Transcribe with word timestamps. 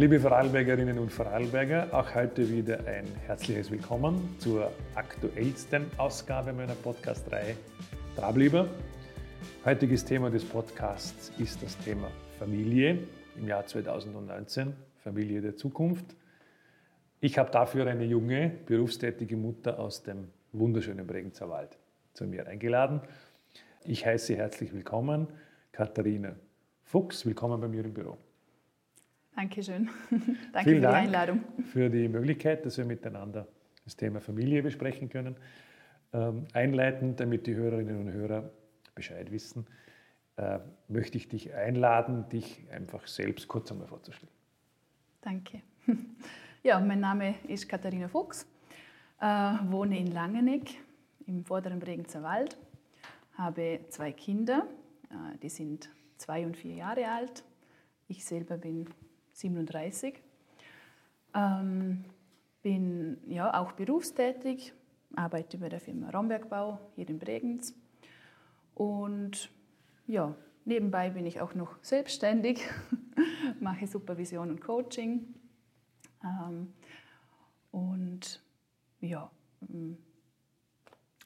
Liebe 0.00 0.18
Vorarlbergerinnen 0.18 0.98
und 0.98 1.12
Vorarlberger, 1.12 1.88
auch 1.92 2.14
heute 2.14 2.50
wieder 2.50 2.86
ein 2.86 3.04
herzliches 3.26 3.70
Willkommen 3.70 4.34
zur 4.38 4.72
aktuellsten 4.94 5.84
Ausgabe 5.98 6.54
meiner 6.54 6.72
Podcast-Reihe 6.72 7.54
Trablieber. 8.16 8.66
Heutiges 9.62 10.02
Thema 10.02 10.30
des 10.30 10.42
Podcasts 10.42 11.30
ist 11.36 11.62
das 11.62 11.76
Thema 11.76 12.10
Familie 12.38 13.00
im 13.36 13.46
Jahr 13.46 13.66
2019, 13.66 14.72
Familie 15.04 15.42
der 15.42 15.56
Zukunft. 15.58 16.16
Ich 17.20 17.36
habe 17.36 17.50
dafür 17.50 17.86
eine 17.86 18.06
junge, 18.06 18.52
berufstätige 18.64 19.36
Mutter 19.36 19.78
aus 19.78 20.02
dem 20.02 20.28
wunderschönen 20.52 21.06
Bregenzer 21.06 21.50
Wald 21.50 21.76
zu 22.14 22.24
mir 22.24 22.46
eingeladen. 22.46 23.02
Ich 23.84 24.06
heiße 24.06 24.34
herzlich 24.34 24.72
willkommen, 24.72 25.26
Katharina 25.72 26.36
Fuchs. 26.84 27.26
Willkommen 27.26 27.60
bei 27.60 27.68
mir 27.68 27.84
im 27.84 27.92
Büro. 27.92 28.16
Dankeschön. 29.36 29.88
Danke 30.52 30.70
Vielen 30.70 30.82
für 30.82 30.88
die 30.88 30.94
Einladung. 30.94 31.44
Für 31.72 31.90
die 31.90 32.08
Möglichkeit, 32.08 32.66
dass 32.66 32.78
wir 32.78 32.84
miteinander 32.84 33.46
das 33.84 33.96
Thema 33.96 34.20
Familie 34.20 34.62
besprechen 34.62 35.08
können. 35.08 35.36
Ähm, 36.12 36.46
einleitend, 36.52 37.20
damit 37.20 37.46
die 37.46 37.54
Hörerinnen 37.54 37.98
und 37.98 38.12
Hörer 38.12 38.50
Bescheid 38.94 39.30
wissen, 39.30 39.66
äh, 40.36 40.58
möchte 40.88 41.16
ich 41.16 41.28
dich 41.28 41.54
einladen, 41.54 42.28
dich 42.28 42.64
einfach 42.72 43.06
selbst 43.06 43.48
kurz 43.48 43.70
einmal 43.70 43.86
vorzustellen. 43.86 44.32
Danke. 45.20 45.62
Ja, 46.62 46.78
mein 46.78 47.00
Name 47.00 47.36
ist 47.48 47.66
Katharina 47.70 48.06
Fuchs, 48.06 48.46
äh, 49.18 49.24
wohne 49.24 49.98
in 49.98 50.08
Langeneck 50.08 50.74
im 51.26 51.42
vorderen 51.42 51.78
Bregenzer 51.78 52.22
Wald, 52.22 52.58
habe 53.32 53.80
zwei 53.88 54.12
Kinder, 54.12 54.66
äh, 55.08 55.38
die 55.38 55.48
sind 55.48 55.88
zwei 56.18 56.44
und 56.44 56.58
vier 56.58 56.74
Jahre 56.74 57.08
alt. 57.08 57.44
Ich 58.08 58.26
selber 58.26 58.58
bin 58.58 58.86
37. 59.40 60.22
Ähm, 61.34 62.04
bin 62.62 63.18
ja 63.28 63.58
auch 63.60 63.72
berufstätig, 63.72 64.72
arbeite 65.16 65.58
bei 65.58 65.68
der 65.68 65.80
Firma 65.80 66.10
Rombergbau 66.10 66.78
hier 66.96 67.08
in 67.08 67.18
Bregenz. 67.18 67.74
Und 68.74 69.50
ja, 70.06 70.34
nebenbei 70.64 71.10
bin 71.10 71.26
ich 71.26 71.40
auch 71.40 71.54
noch 71.54 71.76
selbstständig, 71.82 72.62
mache 73.60 73.86
Supervision 73.86 74.50
und 74.50 74.60
Coaching. 74.60 75.34
Ähm, 76.24 76.72
und 77.70 78.42
ja, 79.00 79.30
mm, 79.60 79.92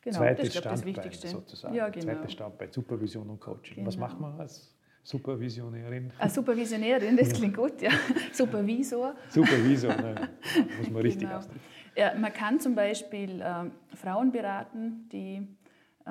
genau, 0.03 0.19
Zweites 0.19 0.47
das 0.49 0.57
ist, 0.57 0.65
das 0.65 0.85
Wichtigste. 0.85 1.29
sozusagen. 1.29 1.75
Ja, 1.75 1.89
genau. 1.89 2.05
Zweites 2.05 2.33
Standbein, 2.33 2.71
Supervision 2.73 3.31
und 3.31 3.41
Coaching. 3.41 3.85
Was 3.87 3.95
Genau. 3.95 4.07
macht 4.07 4.21
man 4.21 4.41
als 4.41 4.74
Supervisionärin? 5.05 6.11
Als 6.19 6.35
Supervisionärin, 6.35 7.17
das 7.17 7.33
klingt 7.33 7.57
gut, 7.57 7.81
ja. 7.83 7.91
Supervisor. 8.33 9.15
Supervisor, 9.29 9.95
ne? 9.97 10.31
muss 10.79 10.91
man 10.91 11.03
richtig 11.03 11.23
Genau. 11.23 11.37
ausdrücken. 11.39 11.61
Ja, 11.97 12.15
man 12.17 12.33
kann 12.33 12.59
zum 12.59 12.75
Beispiel 12.75 13.41
äh, 13.41 13.71
Frauen 13.95 14.33
beraten, 14.33 15.09
die 15.13 15.47
äh, 16.07 16.11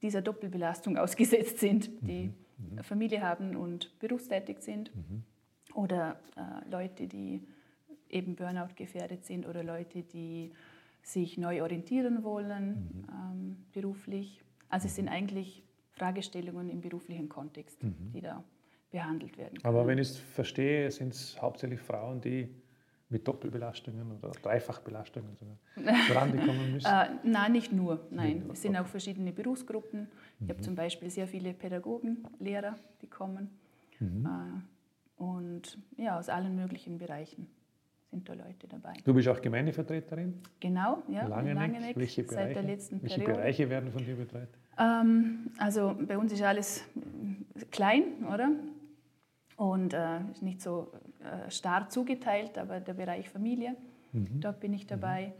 dieser 0.00 0.22
Doppelbelastung 0.22 0.96
ausgesetzt 0.96 1.58
sind, 1.58 1.90
die 2.00 2.30
Mhm. 2.60 2.82
Familie 2.82 3.22
haben 3.22 3.56
und 3.56 3.98
berufstätig 4.00 4.58
sind. 4.60 4.90
Oder 5.72 6.20
äh, 6.36 6.70
Leute, 6.70 7.06
die 7.08 7.40
eben 8.10 8.36
Burnout 8.36 8.74
gefährdet 8.76 9.24
sind 9.24 9.46
oder 9.48 9.64
Leute, 9.64 10.02
die 10.02 10.52
sich 11.02 11.38
neu 11.38 11.62
orientieren 11.62 12.22
wollen 12.22 13.06
ähm, 13.10 13.56
beruflich. 13.72 14.42
Also 14.68 14.88
es 14.88 14.96
sind 14.96 15.08
eigentlich 15.08 15.62
Fragestellungen 16.00 16.70
im 16.70 16.80
beruflichen 16.80 17.28
Kontext, 17.28 17.78
die 17.82 18.20
da 18.22 18.42
behandelt 18.90 19.36
werden. 19.36 19.58
Aber 19.62 19.78
können. 19.78 19.88
wenn 19.88 19.98
ich 19.98 20.08
es 20.08 20.16
verstehe, 20.16 20.90
sind 20.90 21.12
es 21.12 21.40
hauptsächlich 21.40 21.80
Frauen, 21.80 22.20
die 22.22 22.48
mit 23.10 23.26
Doppelbelastungen 23.28 24.10
oder 24.12 24.30
Dreifachbelastungen 24.30 25.36
sogar 25.36 25.56
zurande 26.06 26.38
kommen 26.38 26.72
müssen. 26.72 26.86
Äh, 26.86 27.08
nein, 27.24 27.52
nicht 27.52 27.72
nur. 27.72 28.00
Nein, 28.10 28.34
Nicht 28.34 28.44
nur, 28.44 28.52
es 28.54 28.62
sind 28.62 28.76
auch 28.76 28.86
verschiedene 28.86 29.32
Berufsgruppen. 29.32 30.08
Ich 30.38 30.40
Mhm. 30.46 30.48
habe 30.48 30.60
zum 30.62 30.74
Beispiel 30.74 31.10
sehr 31.10 31.26
viele 31.26 31.52
Pädagogen, 31.52 32.24
Lehrer, 32.38 32.76
die 33.02 33.08
kommen. 33.08 33.50
Mhm. 33.98 34.26
Äh, 34.26 35.22
und 35.22 35.76
ja, 35.98 36.18
aus 36.18 36.28
allen 36.30 36.54
möglichen 36.56 36.96
Bereichen 36.98 37.46
sind 38.10 38.28
da 38.28 38.34
Leute 38.34 38.66
dabei. 38.68 38.92
Du 39.04 39.14
bist 39.14 39.28
auch 39.28 39.40
Gemeindevertreterin, 39.40 40.40
Genau, 40.58 41.02
ja, 41.08 41.26
Langeneck. 41.26 41.54
Langeneck, 41.56 41.96
Welche 41.96 42.22
seit 42.24 42.30
Bereiche, 42.36 42.54
der 42.54 42.62
letzten 42.64 43.02
welche 43.02 43.14
Periode. 43.20 43.38
Bereiche 43.38 43.70
werden 43.70 43.92
von 43.92 44.04
dir 44.04 44.16
betreut? 44.16 44.48
Ähm, 44.78 45.50
also 45.58 45.96
bei 46.06 46.18
uns 46.18 46.32
ist 46.32 46.42
alles 46.42 46.78
äh, 47.56 47.64
klein, 47.70 48.24
oder? 48.32 48.50
Und 49.56 49.92
äh, 49.94 50.20
ist 50.32 50.42
nicht 50.42 50.60
so 50.60 50.90
äh, 51.22 51.50
starr 51.50 51.88
zugeteilt, 51.88 52.56
aber 52.58 52.80
der 52.80 52.94
Bereich 52.94 53.28
Familie, 53.28 53.76
Mhm. 54.12 54.40
dort 54.40 54.58
bin 54.58 54.72
ich 54.72 54.88
dabei. 54.88 55.32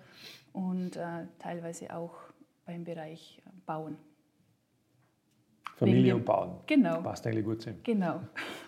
Und 0.53 0.95
äh, 0.97 1.27
teilweise 1.41 1.93
auch 1.93 2.15
beim 2.65 2.85
Bereich 2.85 3.43
äh, 3.45 3.51
Bauen. 3.67 3.97
Familie 5.75 6.15
und 6.15 6.25
Bauen. 6.25 6.59
Genau, 6.69 7.03
Passt 7.03 7.27
eigentlich 7.27 7.45
gut 7.45 7.63
zusammen. 7.63 7.81
genau. 7.83 8.21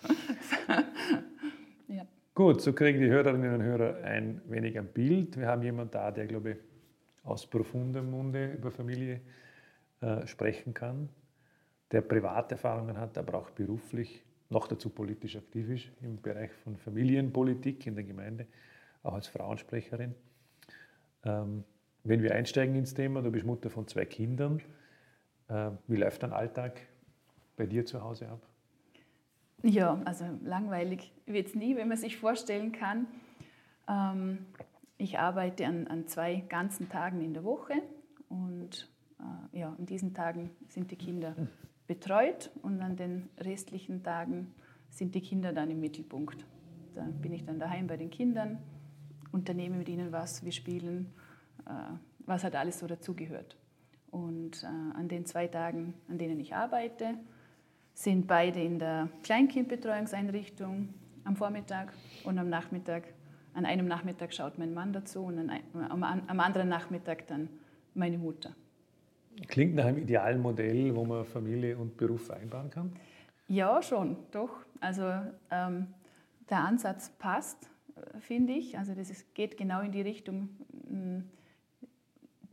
Gut, 2.35 2.61
so 2.61 2.73
kriegen 2.73 2.99
die 2.99 3.09
Hörerinnen 3.09 3.53
und 3.53 3.61
Hörer 3.61 4.03
ein 4.03 4.41
wenig 4.47 4.75
ein 4.79 4.87
Bild. 4.87 5.37
Wir 5.37 5.45
haben 5.45 5.61
jemanden 5.61 5.91
da, 5.91 6.09
der, 6.09 6.25
glaube 6.25 6.51
ich, 6.53 6.57
aus 7.23 7.45
profundem 7.45 8.09
Munde 8.09 8.53
über 8.53 8.71
Familie 8.71 9.21
äh, 10.01 10.25
sprechen 10.25 10.73
kann, 10.73 11.09
der 11.91 12.01
Privaterfahrungen 12.01 12.97
hat, 12.97 13.19
aber 13.19 13.37
auch 13.37 13.51
beruflich, 13.51 14.23
noch 14.49 14.67
dazu 14.67 14.89
politisch 14.89 15.35
aktiv 15.35 15.69
ist 15.69 15.91
im 16.01 16.19
Bereich 16.23 16.51
von 16.63 16.75
Familienpolitik 16.75 17.85
in 17.85 17.93
der 17.93 18.03
Gemeinde, 18.03 18.47
auch 19.03 19.13
als 19.13 19.27
Frauensprecherin. 19.27 20.15
Ähm, 21.25 21.63
wenn 22.03 22.23
wir 22.23 22.33
einsteigen 22.33 22.75
ins 22.75 22.95
Thema, 22.95 23.21
du 23.21 23.29
bist 23.29 23.45
Mutter 23.45 23.69
von 23.69 23.87
zwei 23.87 24.05
Kindern. 24.05 24.59
Äh, 25.49 25.69
wie 25.87 25.97
läuft 25.97 26.23
dein 26.23 26.33
Alltag 26.33 26.81
bei 27.55 27.67
dir 27.67 27.85
zu 27.85 28.01
Hause 28.01 28.27
ab? 28.27 28.41
Ja, 29.65 30.01
also 30.03 30.25
langweilig 30.43 31.13
wird 31.25 31.47
es 31.47 31.55
nie, 31.55 31.77
wenn 31.77 31.87
man 31.87 31.95
sich 31.95 32.17
vorstellen 32.17 32.73
kann. 32.73 33.07
Ähm, 33.87 34.45
ich 34.97 35.19
arbeite 35.19 35.65
an, 35.65 35.87
an 35.87 36.05
zwei 36.05 36.43
ganzen 36.49 36.89
Tagen 36.89 37.21
in 37.21 37.33
der 37.33 37.45
Woche 37.45 37.81
und 38.27 38.89
äh, 39.19 39.59
ja, 39.59 39.69
an 39.69 39.85
diesen 39.85 40.13
Tagen 40.13 40.51
sind 40.67 40.91
die 40.91 40.97
Kinder 40.97 41.33
betreut 41.87 42.51
und 42.61 42.81
an 42.81 42.97
den 42.97 43.29
restlichen 43.39 44.03
Tagen 44.03 44.53
sind 44.89 45.15
die 45.15 45.21
Kinder 45.21 45.53
dann 45.53 45.71
im 45.71 45.79
Mittelpunkt. 45.79 46.45
Da 46.93 47.03
bin 47.03 47.31
ich 47.31 47.45
dann 47.45 47.57
daheim 47.57 47.87
bei 47.87 47.95
den 47.95 48.09
Kindern, 48.09 48.59
unternehme 49.31 49.77
mit 49.77 49.87
ihnen 49.87 50.11
was, 50.11 50.43
wir 50.43 50.51
spielen, 50.51 51.13
äh, 51.65 51.71
was 52.19 52.43
halt 52.43 52.57
alles 52.57 52.79
so 52.79 52.87
dazugehört. 52.87 53.55
Und 54.11 54.61
äh, 54.63 54.67
an 54.67 55.07
den 55.07 55.25
zwei 55.25 55.47
Tagen, 55.47 55.93
an 56.09 56.17
denen 56.17 56.39
ich 56.41 56.53
arbeite, 56.53 57.15
sind 57.93 58.27
beide 58.27 58.61
in 58.61 58.79
der 58.79 59.09
Kleinkindbetreuungseinrichtung 59.23 60.89
am 61.23 61.35
Vormittag 61.35 61.93
und 62.23 62.37
am 62.37 62.49
Nachmittag. 62.49 63.13
An 63.53 63.65
einem 63.65 63.87
Nachmittag 63.87 64.33
schaut 64.33 64.57
mein 64.57 64.73
Mann 64.73 64.93
dazu 64.93 65.25
und 65.25 65.49
am, 65.73 66.03
am 66.03 66.39
anderen 66.39 66.69
Nachmittag 66.69 67.27
dann 67.27 67.49
meine 67.93 68.17
Mutter. 68.17 68.55
Klingt 69.47 69.75
nach 69.75 69.85
einem 69.85 69.99
idealen 69.99 70.41
Modell, 70.41 70.95
wo 70.95 71.05
man 71.05 71.23
Familie 71.25 71.77
und 71.77 71.97
Beruf 71.97 72.25
vereinbaren 72.25 72.69
kann. 72.69 72.93
Ja, 73.47 73.81
schon, 73.81 74.17
doch. 74.31 74.65
Also 74.79 75.11
ähm, 75.51 75.87
der 76.49 76.59
Ansatz 76.59 77.09
passt, 77.19 77.69
äh, 77.95 78.19
finde 78.19 78.53
ich. 78.53 78.77
Also 78.77 78.93
das 78.95 79.09
ist, 79.09 79.33
geht 79.33 79.57
genau 79.57 79.81
in 79.81 79.91
die 79.91 80.01
Richtung, 80.01 80.49
mh, 80.89 81.23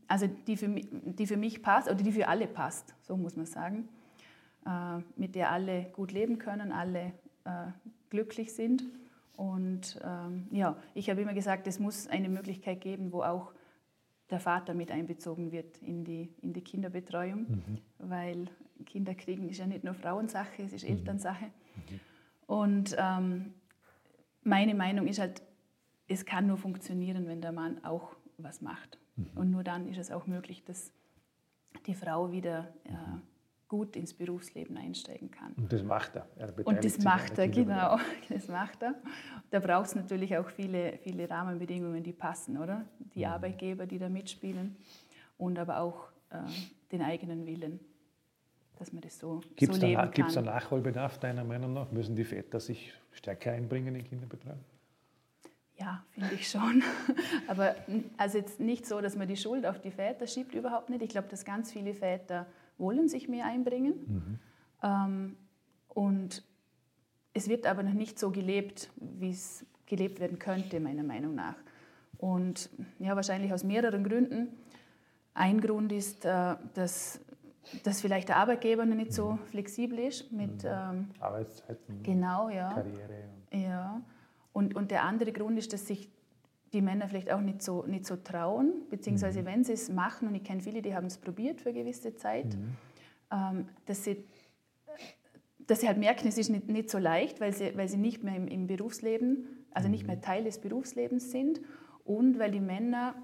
also 0.09 0.27
die 0.27 0.57
für, 0.57 0.69
mich, 0.69 0.89
die 0.91 1.27
für 1.27 1.37
mich 1.37 1.63
passt 1.63 1.89
oder 1.89 2.03
die 2.03 2.13
für 2.13 2.29
alle 2.29 2.47
passt, 2.47 2.95
so 3.03 3.17
muss 3.17 3.37
man 3.37 3.47
sagen, 3.47 3.89
mit 5.17 5.35
der 5.35 5.51
alle 5.51 5.85
gut 5.93 6.13
leben 6.13 6.39
können, 6.39 6.71
alle 6.71 7.13
äh, 7.45 7.67
glücklich 8.11 8.53
sind. 8.53 8.85
Und 9.37 9.99
ähm, 10.05 10.49
ja, 10.51 10.77
ich 10.95 11.09
habe 11.09 11.23
immer 11.23 11.33
gesagt, 11.33 11.67
es 11.67 11.79
muss 11.79 12.07
eine 12.07 12.29
Möglichkeit 12.29 12.81
geben, 12.81 13.13
wo 13.13 13.23
auch 13.23 13.53
der 14.31 14.39
Vater 14.39 14.75
mit 14.75 14.91
einbezogen 14.91 15.51
wird 15.51 15.79
in 15.79 16.05
die, 16.05 16.29
in 16.43 16.53
die 16.53 16.61
Kinderbetreuung, 16.61 17.47
weil 17.99 18.49
Kinder 18.87 19.15
kriegen 19.15 19.49
ist 19.49 19.59
ja 19.59 19.67
nicht 19.67 19.83
nur 19.85 19.95
Frauensache, 19.95 20.63
es 20.63 20.73
ist 20.73 20.85
Elternsache. 20.85 21.47
Und 22.47 22.95
ähm, 22.99 23.55
meine 24.43 24.75
Meinung 24.75 25.07
ist 25.07 25.19
halt, 25.19 25.43
es 26.07 26.25
kann 26.25 26.47
nur 26.47 26.57
funktionieren, 26.57 27.27
wenn 27.27 27.41
der 27.41 27.53
Mann 27.53 27.85
auch 27.85 28.15
was 28.39 28.61
macht. 28.61 28.99
Und 29.35 29.51
nur 29.51 29.63
dann 29.65 29.87
ist 29.89 29.99
es 29.99 30.11
auch 30.11 30.27
möglich, 30.27 30.65
dass 30.65 30.93
die 31.87 31.95
Frau 31.95 32.33
wieder 32.33 32.73
äh, 32.85 32.91
gut 33.71 33.95
ins 33.95 34.13
Berufsleben 34.13 34.77
einsteigen 34.77 35.31
kann. 35.31 35.53
Und 35.53 35.73
das 35.73 35.85
macht 35.85 36.17
er. 36.17 36.27
er 36.37 36.67
Und 36.67 36.85
das 36.85 36.99
macht 36.99 37.39
er, 37.39 37.47
genau. 37.47 37.99
Das 38.29 38.49
macht 38.49 38.83
er. 38.83 38.97
Da 39.51 39.61
braucht 39.61 39.87
es 39.87 39.95
natürlich 39.95 40.37
auch 40.37 40.51
viele, 40.51 40.99
viele 40.99 41.31
Rahmenbedingungen, 41.31 42.03
die 42.03 42.13
passen, 42.13 42.59
oder? 42.59 42.85
Die 43.15 43.21
Mhm. 43.21 43.27
Arbeitgeber, 43.27 43.87
die 43.87 43.99
da 44.01 44.09
mitspielen 44.09 44.75
und 45.39 45.57
aber 45.57 45.79
auch 45.79 46.09
äh, 46.31 46.39
den 46.91 47.01
eigenen 47.01 47.47
Willen, 47.47 47.79
dass 48.77 48.93
man 48.93 49.03
das 49.03 49.21
so, 49.21 49.41
Gibt 49.55 49.73
es 49.73 49.77
so 49.77 49.81
da, 49.81 49.87
leben 49.87 50.11
gibt's 50.11 50.35
da 50.35 50.43
kann. 50.43 50.53
Nachholbedarf 50.53 51.19
deiner 51.19 51.45
Meinung 51.45 51.73
nach? 51.73 51.93
Müssen 51.93 52.17
die 52.17 52.25
Väter 52.25 52.59
sich 52.59 52.93
stärker 53.13 53.53
einbringen 53.53 53.95
in 53.95 54.03
Kinderbetreuung? 54.03 54.59
Ja, 55.77 56.05
finde 56.11 56.35
ich 56.35 56.49
schon. 56.49 56.83
Aber 57.47 57.77
also 58.17 58.37
jetzt 58.39 58.59
nicht 58.59 58.85
so, 58.85 59.01
dass 59.01 59.15
man 59.17 59.29
die 59.29 59.37
Schuld 59.37 59.65
auf 59.65 59.81
die 59.81 59.93
Väter 59.93 60.27
schiebt, 60.27 60.55
überhaupt 60.57 60.91
nicht. 60.91 61.03
Ich 61.03 61.11
glaube, 61.11 61.29
dass 61.29 61.45
ganz 61.45 61.71
viele 61.73 61.95
Väter 61.95 62.47
wollen 62.81 63.09
sich 63.09 63.29
mehr 63.29 63.47
einbringen. 63.47 63.95
Mhm. 64.07 64.39
Ähm, 64.83 65.37
und 65.89 66.45
es 67.33 67.49
wird 67.49 67.67
aber 67.67 67.83
noch 67.83 67.93
nicht 67.93 68.19
so 68.19 68.31
gelebt, 68.31 68.91
wie 68.97 69.31
es 69.31 69.65
gelebt 69.87 70.21
werden 70.21 70.39
könnte, 70.39 70.81
meiner 70.81 71.03
Meinung 71.03 71.35
nach. 71.35 71.57
Und 72.19 72.71
ja, 72.99 73.17
wahrscheinlich 73.17 73.53
aus 73.53 73.65
mehreren 73.65 74.05
Gründen. 74.05 74.49
Ein 75.35 75.61
Grund 75.61 75.93
ist, 75.93 76.25
äh, 76.25 76.57
dass, 76.75 77.21
dass 77.85 78.01
vielleicht 78.01 78.29
der 78.29 78.37
Arbeitgeber 78.37 78.85
noch 78.85 78.97
nicht 78.97 79.13
so 79.13 79.39
flexibel 79.47 79.99
ist 79.99 80.31
mit 80.33 80.63
mhm. 80.63 80.71
ähm, 80.71 81.09
Arbeitszeiten, 81.19 82.03
genau, 82.03 82.49
ja. 82.49 82.73
Karriere. 82.73 83.25
Ja. 83.53 84.03
Und, 84.53 84.75
und 84.75 84.91
der 84.91 85.05
andere 85.05 85.33
Grund 85.33 85.59
ist, 85.59 85.73
dass 85.73 85.87
sich 85.87 86.11
die 86.73 86.83
Männer 86.83 87.09
vielleicht 87.09 87.33
auch 87.33 87.41
nicht 87.41 87.63
so, 87.63 87.85
nicht 87.87 88.07
so 88.07 88.17
trauen, 88.17 88.73
beziehungsweise 88.91 89.43
mhm. 89.43 89.47
wenn 89.47 89.65
sie 89.65 89.73
es 89.73 89.91
machen, 89.91 90.29
und 90.29 90.35
ich 90.35 90.45
kenne 90.45 90.61
viele, 90.61 90.83
die 90.83 90.95
haben 90.95 91.07
es 91.07 91.19
probiert 91.19 91.61
für 91.61 91.71
eine 91.71 91.81
gewisse 91.81 92.15
Zeit, 92.15 92.57
mhm. 92.57 92.77
ähm, 93.33 93.69
dass, 93.87 94.05
sie, 94.05 94.25
dass 95.59 95.81
sie 95.81 95.89
halt 95.89 95.99
merken, 95.99 96.29
es 96.29 96.39
ist 96.39 96.49
nicht, 96.49 96.69
nicht 96.69 96.91
so 96.91 96.99
leicht, 96.99 97.41
weil 97.41 97.53
sie, 97.53 97.77
weil 97.77 97.89
sie 97.89 97.97
nicht 97.97 98.23
mehr 98.23 98.37
im, 98.37 98.47
im 98.47 98.67
Berufsleben, 98.67 99.67
also 99.73 99.89
nicht 99.89 100.07
mehr 100.07 100.17
mhm. 100.17 100.23
Teil 100.23 100.45
des 100.45 100.61
Berufslebens 100.61 101.31
sind 101.31 101.61
und 102.05 102.39
weil 102.39 102.51
die 102.51 102.61
Männer 102.61 103.15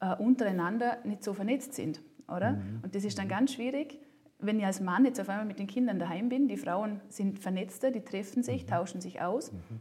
äh, 0.00 0.14
untereinander 0.16 0.98
nicht 1.04 1.22
so 1.22 1.34
vernetzt 1.34 1.74
sind, 1.74 2.02
oder? 2.26 2.52
Mhm. 2.52 2.80
Und 2.82 2.94
das 2.94 3.04
ist 3.04 3.18
dann 3.18 3.26
mhm. 3.26 3.30
ganz 3.30 3.52
schwierig, 3.52 4.00
wenn 4.40 4.58
ich 4.58 4.66
als 4.66 4.80
Mann 4.80 5.04
jetzt 5.04 5.20
auf 5.20 5.28
einmal 5.28 5.46
mit 5.46 5.58
den 5.58 5.66
Kindern 5.66 5.98
daheim 5.98 6.28
bin, 6.28 6.46
die 6.46 6.56
Frauen 6.56 7.00
sind 7.08 7.38
vernetzter, 7.38 7.90
die 7.90 8.02
treffen 8.02 8.42
sich, 8.42 8.64
mhm. 8.64 8.68
tauschen 8.68 9.00
sich 9.00 9.20
aus. 9.20 9.52
Mhm. 9.52 9.80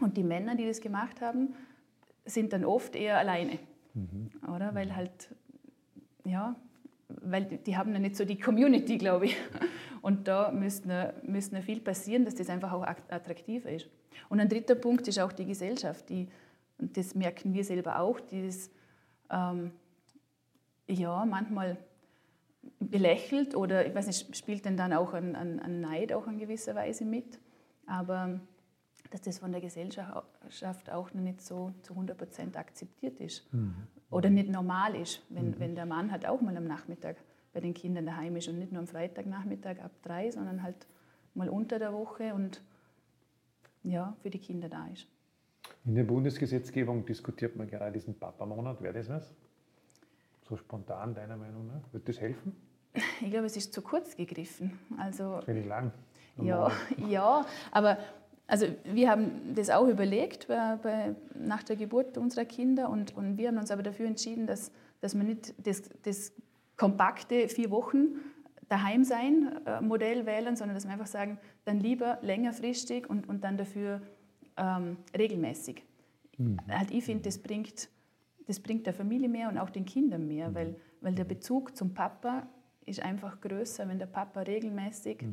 Und 0.00 0.16
die 0.16 0.24
Männer, 0.24 0.56
die 0.56 0.66
das 0.66 0.80
gemacht 0.80 1.20
haben, 1.20 1.54
sind 2.24 2.52
dann 2.52 2.64
oft 2.64 2.96
eher 2.96 3.18
alleine. 3.18 3.58
Mhm. 3.94 4.30
Oder? 4.54 4.74
Weil 4.74 4.94
halt, 4.94 5.28
ja, 6.24 6.56
weil 7.08 7.44
die 7.44 7.76
haben 7.76 7.92
ja 7.92 7.98
nicht 7.98 8.16
so 8.16 8.24
die 8.24 8.38
Community, 8.38 8.98
glaube 8.98 9.26
ich. 9.26 9.36
Und 10.02 10.28
da 10.28 10.50
müsste, 10.50 11.14
müsste 11.22 11.62
viel 11.62 11.80
passieren, 11.80 12.24
dass 12.24 12.34
das 12.34 12.50
einfach 12.50 12.72
auch 12.72 12.82
attraktiver 12.82 13.70
ist. 13.70 13.88
Und 14.28 14.40
ein 14.40 14.48
dritter 14.48 14.74
Punkt 14.74 15.08
ist 15.08 15.18
auch 15.18 15.32
die 15.32 15.46
Gesellschaft, 15.46 16.08
die, 16.08 16.28
und 16.78 16.96
das 16.96 17.14
merken 17.14 17.54
wir 17.54 17.64
selber 17.64 18.00
auch, 18.00 18.20
die 18.20 18.46
das 18.46 18.70
ähm, 19.30 19.72
ja, 20.86 21.24
manchmal 21.24 21.78
belächelt 22.80 23.54
oder 23.54 23.86
ich 23.86 23.94
weiß 23.94 24.06
nicht, 24.06 24.36
spielt 24.36 24.64
denn 24.64 24.76
dann 24.76 24.92
auch 24.92 25.14
ein, 25.14 25.34
ein, 25.34 25.60
ein 25.60 25.80
Neid 25.80 26.12
auch 26.12 26.26
in 26.26 26.38
gewisser 26.38 26.74
Weise 26.74 27.04
mit. 27.04 27.38
Aber 27.86 28.40
dass 29.10 29.22
das 29.22 29.38
von 29.38 29.52
der 29.52 29.60
Gesellschaft 29.60 30.90
auch 30.90 31.12
noch 31.12 31.22
nicht 31.22 31.40
so 31.40 31.72
zu 31.82 31.92
100 31.92 32.16
Prozent 32.16 32.56
akzeptiert 32.56 33.20
ist 33.20 33.52
mhm. 33.52 33.74
oder 34.10 34.30
nicht 34.30 34.48
normal 34.48 34.96
ist, 34.96 35.22
wenn, 35.28 35.50
mhm. 35.50 35.58
wenn 35.58 35.74
der 35.74 35.86
Mann 35.86 36.10
halt 36.10 36.26
auch 36.26 36.40
mal 36.40 36.56
am 36.56 36.66
Nachmittag 36.66 37.16
bei 37.52 37.60
den 37.60 37.74
Kindern 37.74 38.06
daheim 38.06 38.36
ist 38.36 38.48
und 38.48 38.58
nicht 38.58 38.72
nur 38.72 38.80
am 38.80 38.88
Freitagnachmittag 38.88 39.78
ab 39.80 39.92
drei, 40.02 40.30
sondern 40.30 40.62
halt 40.62 40.86
mal 41.34 41.48
unter 41.48 41.78
der 41.78 41.92
Woche 41.92 42.34
und 42.34 42.62
ja, 43.84 44.16
für 44.22 44.30
die 44.30 44.38
Kinder 44.38 44.68
da 44.68 44.86
ist. 44.88 45.06
In 45.84 45.94
der 45.94 46.04
Bundesgesetzgebung 46.04 47.04
diskutiert 47.04 47.56
man 47.56 47.68
gerade 47.68 47.92
diesen 47.92 48.18
Papa-Monat. 48.18 48.82
Wäre 48.82 48.94
das 48.94 49.08
was? 49.08 49.34
So 50.48 50.56
spontan, 50.56 51.14
deiner 51.14 51.36
Meinung 51.36 51.66
nach? 51.66 51.92
Wird 51.92 52.08
das 52.08 52.20
helfen? 52.20 52.56
Ich 53.20 53.30
glaube, 53.30 53.46
es 53.46 53.56
ist 53.56 53.72
zu 53.72 53.82
kurz 53.82 54.16
gegriffen. 54.16 54.78
Also, 54.98 55.40
Wenig 55.46 55.66
lang. 55.66 55.92
Ja, 56.36 56.70
ja, 57.08 57.44
aber 57.70 57.98
also 58.46 58.66
wir 58.84 59.10
haben 59.10 59.54
das 59.54 59.70
auch 59.70 59.88
überlegt 59.88 60.48
bei, 60.48 60.76
bei, 60.76 61.14
nach 61.34 61.62
der 61.62 61.76
Geburt 61.76 62.18
unserer 62.18 62.44
Kinder 62.44 62.90
und, 62.90 63.16
und, 63.16 63.38
wir 63.38 63.48
haben 63.48 63.58
uns 63.58 63.70
aber 63.70 63.82
dafür 63.82 64.06
entschieden, 64.06 64.46
dass, 64.46 64.70
dass 65.00 65.14
wir 65.14 65.24
nicht 65.24 65.54
das, 65.66 65.82
das 66.02 66.32
kompakte 66.76 67.48
vier 67.48 67.70
Wochen 67.70 68.16
daheim 68.68 69.04
sein 69.04 69.60
äh, 69.66 69.80
Modell 69.80 70.26
wählen, 70.26 70.56
sondern 70.56 70.74
dass 70.74 70.84
wir 70.84 70.92
einfach 70.92 71.06
sagen, 71.06 71.38
dann 71.64 71.80
lieber 71.80 72.18
längerfristig 72.22 73.08
und, 73.08 73.28
und 73.28 73.44
dann 73.44 73.56
dafür 73.56 74.02
ähm, 74.56 74.96
regelmäßig. 75.16 75.84
Mhm. 76.38 76.58
Halt, 76.68 76.90
ich 76.90 77.04
finde, 77.04 77.24
das 77.24 77.38
bringt, 77.38 77.88
das 78.46 78.60
bringt 78.60 78.86
der 78.86 78.94
Familie 78.94 79.28
mehr 79.28 79.48
und 79.48 79.58
auch 79.58 79.70
den 79.70 79.84
Kindern 79.84 80.26
mehr, 80.26 80.50
mhm. 80.50 80.54
weil, 80.54 80.76
weil 81.00 81.14
der 81.14 81.24
Bezug 81.24 81.76
zum 81.76 81.94
Papa 81.94 82.46
ist 82.86 83.00
einfach 83.00 83.40
größer, 83.40 83.88
wenn 83.88 83.98
der 83.98 84.06
Papa 84.06 84.40
regelmäßig, 84.40 85.22
mhm. 85.22 85.28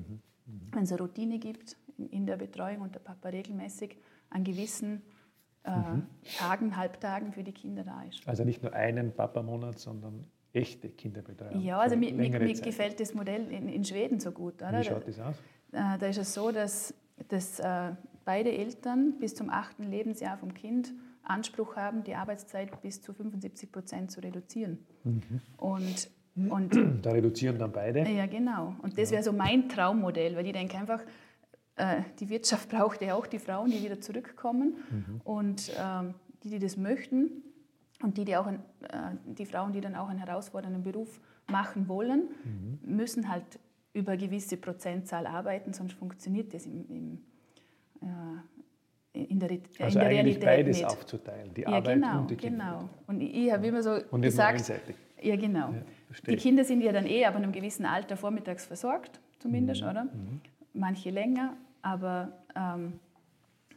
mhm. 0.46 0.62
wenn 0.72 0.84
es 0.84 0.92
eine 0.92 1.02
Routine 1.02 1.40
gibt, 1.40 1.78
in 2.10 2.26
der 2.26 2.38
Betreuung 2.38 2.82
und 2.82 2.96
der 2.96 3.00
Papa 3.00 3.30
regelmäßig 3.30 3.98
an 4.30 4.44
gewissen 4.44 5.02
äh, 5.64 5.72
mhm. 5.72 6.08
Tagen, 6.38 6.78
Halbtagen 6.78 7.34
für 7.34 7.44
die 7.44 7.52
Kinder 7.52 7.84
da 7.84 8.04
ist. 8.04 8.28
Also 8.28 8.44
nicht 8.44 8.64
nur 8.64 8.74
einen 8.74 9.14
Papa-Monat, 9.14 9.80
sondern 9.80 10.26
echte 10.54 10.90
Kinderbetreuung. 10.90 11.62
Ja, 11.62 11.80
also 11.80 11.96
mir, 11.96 12.14
mir, 12.14 12.30
mir 12.30 12.54
gefällt 12.54 13.00
das 13.00 13.14
Modell 13.14 13.50
in, 13.52 13.70
in, 13.70 13.86
Schweden 13.86 14.20
so 14.20 14.32
gut. 14.32 14.56
Oder? 14.56 14.80
Wie 14.80 14.84
schaut 14.84 15.08
das 15.08 15.20
aus? 15.20 15.36
Da, 15.72 15.98
da 15.98 16.08
ist 16.08 16.18
es 16.18 16.34
so, 16.34 16.52
dass, 16.52 16.94
dass 17.30 17.60
äh, 17.60 17.92
beide 18.26 18.52
Eltern 18.52 19.18
bis 19.20 19.36
zum 19.36 19.50
achten 19.50 19.84
Lebensjahr 19.84 20.38
vom 20.38 20.54
Kind 20.54 20.94
Anspruch 21.24 21.76
haben, 21.76 22.04
die 22.04 22.16
Arbeitszeit 22.16 22.82
bis 22.82 23.02
zu 23.02 23.14
75 23.14 23.72
Prozent 23.72 24.12
zu 24.12 24.22
reduzieren. 24.22 24.80
Mhm. 25.04 25.22
Und, 25.58 26.10
und, 26.50 27.06
da 27.06 27.12
reduzieren 27.12 27.58
dann 27.60 27.72
beide? 27.72 28.10
Ja, 28.10 28.26
genau. 28.26 28.76
Und 28.82 28.98
das 28.98 29.12
wäre 29.12 29.24
so 29.24 29.32
mein 29.32 29.70
Traummodell, 29.70 30.36
weil 30.36 30.46
ich 30.46 30.54
denke 30.54 30.78
einfach, 30.78 31.02
äh, 31.82 32.04
die 32.20 32.30
Wirtschaft 32.30 32.70
braucht 32.70 33.02
ja 33.02 33.16
auch 33.16 33.26
die 33.26 33.40
Frauen, 33.40 33.72
die 33.72 33.84
wieder 33.84 34.00
zurückkommen 34.00 34.76
mhm. 34.90 35.22
und 35.24 35.72
ähm, 35.80 36.14
die, 36.44 36.50
die 36.50 36.60
das 36.60 36.78
möchten 36.78 37.44
und 38.04 38.18
die, 38.18 38.26
die, 38.26 38.36
auch 38.36 38.46
ein, 38.46 38.60
äh, 38.90 39.16
die 39.26 39.46
Frauen, 39.46 39.74
die 39.74 39.82
dann 39.82 39.96
auch 39.96 40.10
einen 40.10 40.20
herausfordernden 40.20 40.84
Beruf 40.84 41.20
machen 41.50 41.88
wollen, 41.88 42.30
mhm. 42.44 42.96
müssen 42.96 43.30
halt 43.30 43.44
über 43.94 44.14
eine 44.14 44.22
gewisse 44.22 44.58
Prozentzahl 44.58 45.26
arbeiten, 45.26 45.74
sonst 45.74 45.94
funktioniert 45.94 46.54
das 46.54 46.66
im, 46.66 46.86
im 46.90 47.22
äh, 48.02 48.08
in 49.14 49.40
der, 49.40 49.50
also 49.80 50.00
in 50.00 50.06
der 50.06 50.10
Realität 50.10 50.46
beides 50.46 50.78
nicht. 50.78 50.86
aufzuteilen, 50.86 51.54
die 51.54 51.62
ja, 51.62 51.68
Arbeit 51.68 51.96
genau, 51.96 52.20
und 52.22 52.32
die 52.32 52.38
Kinder. 52.38 52.66
Genau. 52.80 52.90
Und 53.08 53.20
ich, 53.20 53.36
ich 53.36 53.52
habe 53.52 53.68
immer 53.68 53.84
so 53.84 54.00
und 54.10 54.22
gesagt, 54.22 54.72
ja 55.22 55.36
genau. 55.36 55.74
Ja, 55.74 55.84
die 56.28 56.38
Kinder 56.38 56.64
sind 56.64 56.82
ja 56.82 56.94
dann 56.94 57.06
eh 57.06 57.26
ab 57.26 57.36
einem 57.36 57.52
gewissen 57.52 57.86
Alter 57.86 58.16
vormittags 58.16 58.66
versorgt, 58.66 59.20
zumindest, 59.40 59.82
mhm. 59.82 59.90
oder? 59.90 60.04
Mhm. 60.06 60.42
Manche 60.74 61.10
länger, 61.10 61.58
aber 61.82 62.44
ähm, 62.56 63.00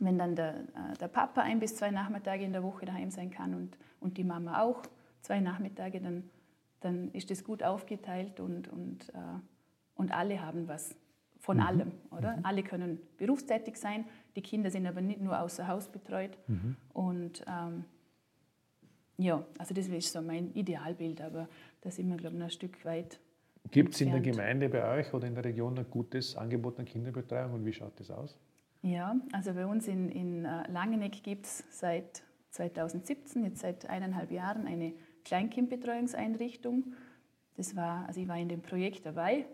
wenn 0.00 0.18
dann 0.18 0.37
der, 0.37 0.56
äh, 0.56 0.96
der, 1.00 1.08
Papa 1.08 1.42
ein 1.42 1.61
bis 1.61 1.76
zwei 1.76 1.90
Nachmittage 1.90 2.44
in 2.44 2.52
der 2.52 2.62
Woche 2.62 2.84
daheim 2.87 3.11
sein 3.11 3.30
kann 3.30 3.54
und, 3.54 3.76
und 4.00 4.16
die 4.16 4.25
Mama 4.25 4.61
auch 4.61 4.82
zwei 5.20 5.40
Nachmittage, 5.40 6.00
dann, 6.00 6.25
dann 6.80 7.11
ist 7.12 7.30
das 7.30 7.44
gut 7.44 7.62
aufgeteilt 7.62 8.40
und, 8.40 8.68
und, 8.68 9.08
äh, 9.11 9.38
und 9.94 10.12
alle 10.12 10.44
haben 10.44 10.68
was 10.68 10.96
von 11.38 11.58
mhm. 11.58 11.62
allem, 11.62 11.92
oder? 12.11 12.37
Mhm. 12.37 12.44
Alle 12.44 12.62
können 12.62 13.00
berufstätig 13.18 13.76
sein, 13.76 14.06
die 14.34 14.42
Kinder 14.42 14.70
sind 14.70 14.87
aber 14.87 15.00
nicht 15.00 15.20
nur 15.20 15.38
außer 15.38 15.68
Haus 15.68 15.88
betreut. 15.88 16.37
Mhm. 16.49 16.76
Und 16.92 17.44
ähm, 17.46 17.84
ja, 19.18 19.44
also 19.58 19.75
das 19.75 19.87
ist 19.87 20.12
so 20.12 20.23
mein 20.23 20.52
Idealbild, 20.54 21.20
aber 21.20 21.49
da 21.82 21.90
sind 21.90 22.08
wir, 22.08 22.16
glaube 22.16 22.34
ich, 22.34 22.40
noch 22.40 22.46
ein 22.46 22.50
Stück 22.50 22.84
weit 22.84 23.20
Gibt 23.71 23.94
es 23.94 24.00
in 24.00 24.11
der 24.11 24.21
Gemeinde 24.21 24.68
bei 24.68 24.99
euch 24.99 25.12
oder 25.12 25.26
in 25.26 25.35
der 25.35 25.44
Region 25.44 25.78
ein 25.78 25.87
gutes 25.90 26.37
Angebot 26.37 26.78
an 26.78 26.85
Kinderbetreuung 26.85 27.54
und 27.54 27.64
wie 27.64 27.73
schaut 27.73 27.99
das 27.99 28.11
aus? 28.11 28.38
Ja, 28.83 29.16
also 29.33 29.54
bei 29.54 29.66
uns 29.66 29.88
in, 29.88 30.11
in 30.11 30.44
äh, 30.44 30.71
Langeneck 30.71 31.23
gibt 31.23 31.47
es 31.47 31.64
seit 31.71 32.23
2017, 32.50 33.44
jetzt 33.44 33.61
seit 33.61 33.88
eineinhalb 33.88 34.30
Jahren, 34.30 34.66
eine 34.66 34.92
Kleinkindbetreuungseinrichtung. 35.25 36.94
Das 37.56 37.75
war, 37.75 38.06
also 38.06 38.21
ich 38.21 38.28
war 38.28 38.38
in 38.38 38.49
dem 38.49 38.61
Projekt 38.61 39.06
dabei. 39.06 39.47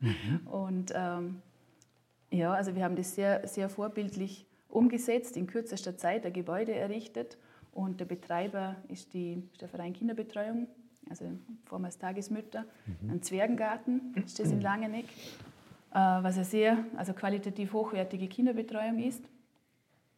Mhm. 0.00 0.46
Und 0.50 0.92
ähm, 0.94 1.42
ja, 2.30 2.52
also 2.52 2.74
wir 2.74 2.84
haben 2.84 2.96
das 2.96 3.14
sehr, 3.14 3.46
sehr 3.46 3.68
vorbildlich 3.68 4.46
umgesetzt, 4.68 5.36
in 5.36 5.46
kürzester 5.46 5.96
Zeit 5.96 6.26
ein 6.26 6.32
Gebäude 6.32 6.74
errichtet. 6.74 7.38
Und 7.72 8.00
der 8.00 8.04
Betreiber 8.04 8.76
ist, 8.88 9.14
die, 9.14 9.44
ist 9.52 9.62
der 9.62 9.68
Verein 9.68 9.92
Kinderbetreuung 9.92 10.66
also 11.10 11.26
vormals 11.64 11.98
Tagesmütter, 11.98 12.64
mhm. 12.86 13.10
ein 13.10 13.22
Zwergengarten, 13.22 14.14
ist 14.24 14.38
das 14.38 14.50
in 14.50 14.60
Langeneck, 14.60 15.06
äh, 15.90 15.94
was 15.94 16.36
eine 16.36 16.44
sehr 16.44 16.78
also 16.96 17.12
qualitativ 17.12 17.72
hochwertige 17.72 18.28
Kinderbetreuung 18.28 19.00
ist. 19.00 19.24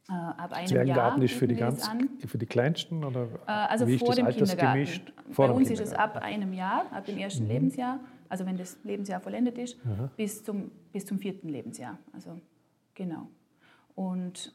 Äh, 0.09 0.13
ab 0.13 0.53
einem 0.53 0.67
Zwergengarten 0.67 1.23
Jahr 1.23 1.25
ist 1.25 1.35
für 1.35 1.49
die, 1.49 1.55
ganz, 1.55 1.89
für 2.27 2.39
die 2.39 2.47
Kleinsten? 2.47 3.05
Oder 3.05 3.29
äh, 3.47 3.51
also 3.51 3.87
wie 3.87 3.99
vor 3.99 4.15
dem 4.15 4.29
Kindergarten. 4.29 5.13
Vor 5.31 5.49
Bei 5.49 5.55
uns 5.55 5.71
ist 5.71 5.81
es 5.81 5.93
ab 5.95 6.19
einem 6.19 6.53
Jahr, 6.53 6.93
ab 6.93 7.07
dem 7.07 7.17
ersten 7.17 7.45
mhm. 7.45 7.51
Lebensjahr, 7.51 8.01
also 8.29 8.45
wenn 8.45 8.59
das 8.59 8.79
Lebensjahr 8.85 9.21
vollendet 9.21 9.59
ist, 9.59 9.79
bis 10.17 10.45
zum, 10.45 10.71
bis 10.93 11.07
zum 11.07 11.19
vierten 11.19 11.49
Lebensjahr. 11.49 11.99
Also 12.13 12.41
genau. 12.95 13.29
Und, 13.95 14.55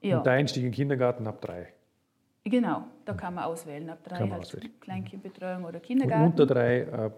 ja. 0.00 0.18
Und 0.18 0.26
der 0.26 0.32
Einstieg 0.34 0.64
in 0.64 0.70
den 0.70 0.74
Kindergarten 0.74 1.26
ab 1.26 1.40
drei? 1.40 1.72
Genau, 2.48 2.84
da 3.04 3.14
kann 3.14 3.34
man 3.34 3.44
auswählen. 3.44 3.90
Ab 3.90 3.98
drei 4.04 4.18
halt 4.18 4.32
auswählen. 4.32 4.70
Kleinkindbetreuung 4.80 5.64
oder 5.64 5.80
Kindergarten. 5.80 6.24
Und 6.24 6.40
unter 6.40 6.46
drei 6.46 6.80
äh, 6.80 7.10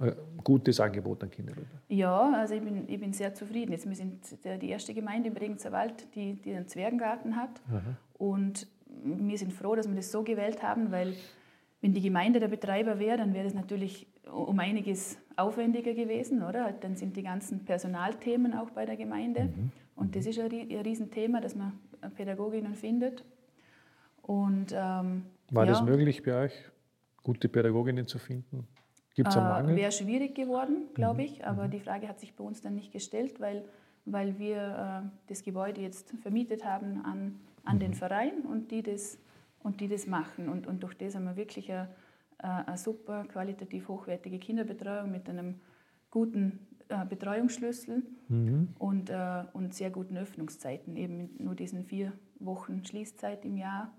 ein 0.00 0.14
gutes 0.42 0.80
Angebot 0.80 1.22
an 1.22 1.30
Kinderbetreuung. 1.30 1.80
Ja, 1.88 2.32
also 2.32 2.54
ich 2.54 2.62
bin, 2.62 2.88
ich 2.88 2.98
bin 2.98 3.12
sehr 3.12 3.34
zufrieden. 3.34 3.72
Jetzt, 3.72 3.88
wir 3.88 3.96
sind 3.96 4.20
die 4.60 4.68
erste 4.68 4.92
Gemeinde 4.92 5.28
im 5.28 5.34
Bregenzer 5.34 5.72
Wald, 5.72 6.14
die, 6.14 6.34
die 6.34 6.54
einen 6.54 6.66
Zwergengarten 6.66 7.36
hat. 7.36 7.60
Aha. 7.70 7.80
Und 8.14 8.66
wir 9.04 9.38
sind 9.38 9.52
froh, 9.52 9.74
dass 9.74 9.88
wir 9.88 9.94
das 9.94 10.10
so 10.10 10.22
gewählt 10.22 10.62
haben, 10.62 10.90
weil 10.90 11.14
wenn 11.80 11.92
die 11.92 12.00
Gemeinde 12.00 12.40
der 12.40 12.48
Betreiber 12.48 12.98
wäre, 12.98 13.18
dann 13.18 13.34
wäre 13.34 13.44
das 13.44 13.54
natürlich 13.54 14.06
um 14.32 14.58
einiges 14.58 15.18
aufwendiger 15.36 15.92
gewesen, 15.92 16.42
oder? 16.42 16.72
Dann 16.72 16.96
sind 16.96 17.16
die 17.16 17.22
ganzen 17.22 17.64
Personalthemen 17.64 18.54
auch 18.54 18.70
bei 18.70 18.86
der 18.86 18.96
Gemeinde. 18.96 19.44
Mhm. 19.44 19.70
Und 19.96 20.16
das 20.16 20.26
ist 20.26 20.38
ein, 20.40 20.50
Riesenthema, 20.50 21.40
dass 21.40 21.54
man 21.54 21.72
Pädagoginnen 22.16 22.74
findet. 22.74 23.24
Und, 24.26 24.72
ähm, 24.72 25.24
War 25.50 25.64
ja, 25.64 25.72
das 25.72 25.82
möglich 25.82 26.22
bei 26.22 26.44
euch, 26.44 26.52
gute 27.22 27.48
Pädagoginnen 27.48 28.06
zu 28.06 28.18
finden? 28.18 28.66
Gibt 29.14 29.28
es 29.28 29.36
einen 29.36 29.46
äh, 29.46 29.50
Mangel? 29.50 29.76
Wäre 29.76 29.92
schwierig 29.92 30.34
geworden, 30.34 30.88
glaube 30.94 31.20
mhm. 31.20 31.26
ich, 31.26 31.46
aber 31.46 31.66
mhm. 31.66 31.70
die 31.70 31.80
Frage 31.80 32.08
hat 32.08 32.20
sich 32.20 32.34
bei 32.34 32.44
uns 32.44 32.60
dann 32.60 32.74
nicht 32.74 32.92
gestellt, 32.92 33.40
weil, 33.40 33.64
weil 34.04 34.38
wir 34.38 35.04
äh, 35.04 35.08
das 35.28 35.42
Gebäude 35.42 35.80
jetzt 35.80 36.10
vermietet 36.22 36.64
haben 36.64 37.04
an, 37.04 37.40
an 37.64 37.76
mhm. 37.76 37.80
den 37.80 37.94
Verein 37.94 38.42
und 38.42 38.70
die 38.70 38.82
das, 38.82 39.18
und 39.62 39.80
die 39.80 39.88
das 39.88 40.06
machen. 40.06 40.48
Und, 40.48 40.66
und 40.66 40.82
durch 40.82 40.94
das 40.94 41.14
haben 41.14 41.24
wir 41.24 41.36
wirklich 41.36 41.70
eine, 41.70 41.88
eine 42.38 42.76
super 42.76 43.24
qualitativ 43.24 43.88
hochwertige 43.88 44.38
Kinderbetreuung 44.38 45.10
mit 45.10 45.28
einem 45.28 45.60
guten 46.10 46.66
äh, 46.88 47.06
Betreuungsschlüssel 47.06 48.02
mhm. 48.28 48.68
und, 48.78 49.08
äh, 49.08 49.44
und 49.54 49.74
sehr 49.74 49.90
guten 49.90 50.18
Öffnungszeiten, 50.18 50.96
eben 50.96 51.30
nur 51.38 51.54
diesen 51.54 51.84
vier 51.84 52.12
Wochen 52.40 52.84
Schließzeit 52.84 53.44
im 53.44 53.56
Jahr. 53.56 53.92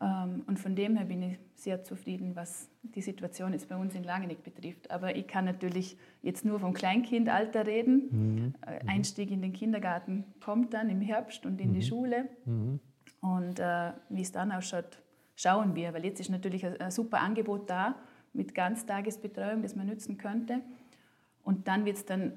Ähm, 0.00 0.42
und 0.46 0.58
von 0.58 0.74
dem 0.74 0.96
her 0.96 1.06
bin 1.06 1.22
ich 1.22 1.38
sehr 1.54 1.82
zufrieden, 1.82 2.36
was 2.36 2.68
die 2.82 3.00
Situation 3.00 3.52
jetzt 3.52 3.68
bei 3.68 3.76
uns 3.76 3.94
in 3.94 4.04
Langeneck 4.04 4.42
betrifft. 4.42 4.90
Aber 4.90 5.16
ich 5.16 5.26
kann 5.26 5.44
natürlich 5.44 5.96
jetzt 6.22 6.44
nur 6.44 6.60
vom 6.60 6.74
Kleinkindalter 6.74 7.66
reden. 7.66 8.08
Mhm. 8.10 8.54
Äh, 8.66 8.86
Einstieg 8.86 9.30
in 9.30 9.40
den 9.40 9.52
Kindergarten 9.52 10.24
kommt 10.40 10.74
dann 10.74 10.90
im 10.90 11.00
Herbst 11.00 11.46
und 11.46 11.60
in 11.60 11.70
mhm. 11.70 11.74
die 11.74 11.82
Schule. 11.82 12.28
Mhm. 12.44 12.80
Und 13.20 13.58
äh, 13.58 13.92
wie 14.10 14.22
es 14.22 14.32
dann 14.32 14.52
ausschaut, 14.52 15.02
schauen 15.34 15.74
wir. 15.74 15.94
Weil 15.94 16.04
jetzt 16.04 16.20
ist 16.20 16.30
natürlich 16.30 16.64
ein, 16.66 16.78
ein 16.80 16.90
super 16.90 17.20
Angebot 17.20 17.70
da 17.70 17.96
mit 18.32 18.54
Ganztagesbetreuung, 18.54 19.62
das 19.62 19.76
man 19.76 19.86
nützen 19.86 20.18
könnte. 20.18 20.60
Und 21.42 21.68
dann 21.68 21.84
wird 21.86 21.96
es 21.96 22.04
dann 22.04 22.32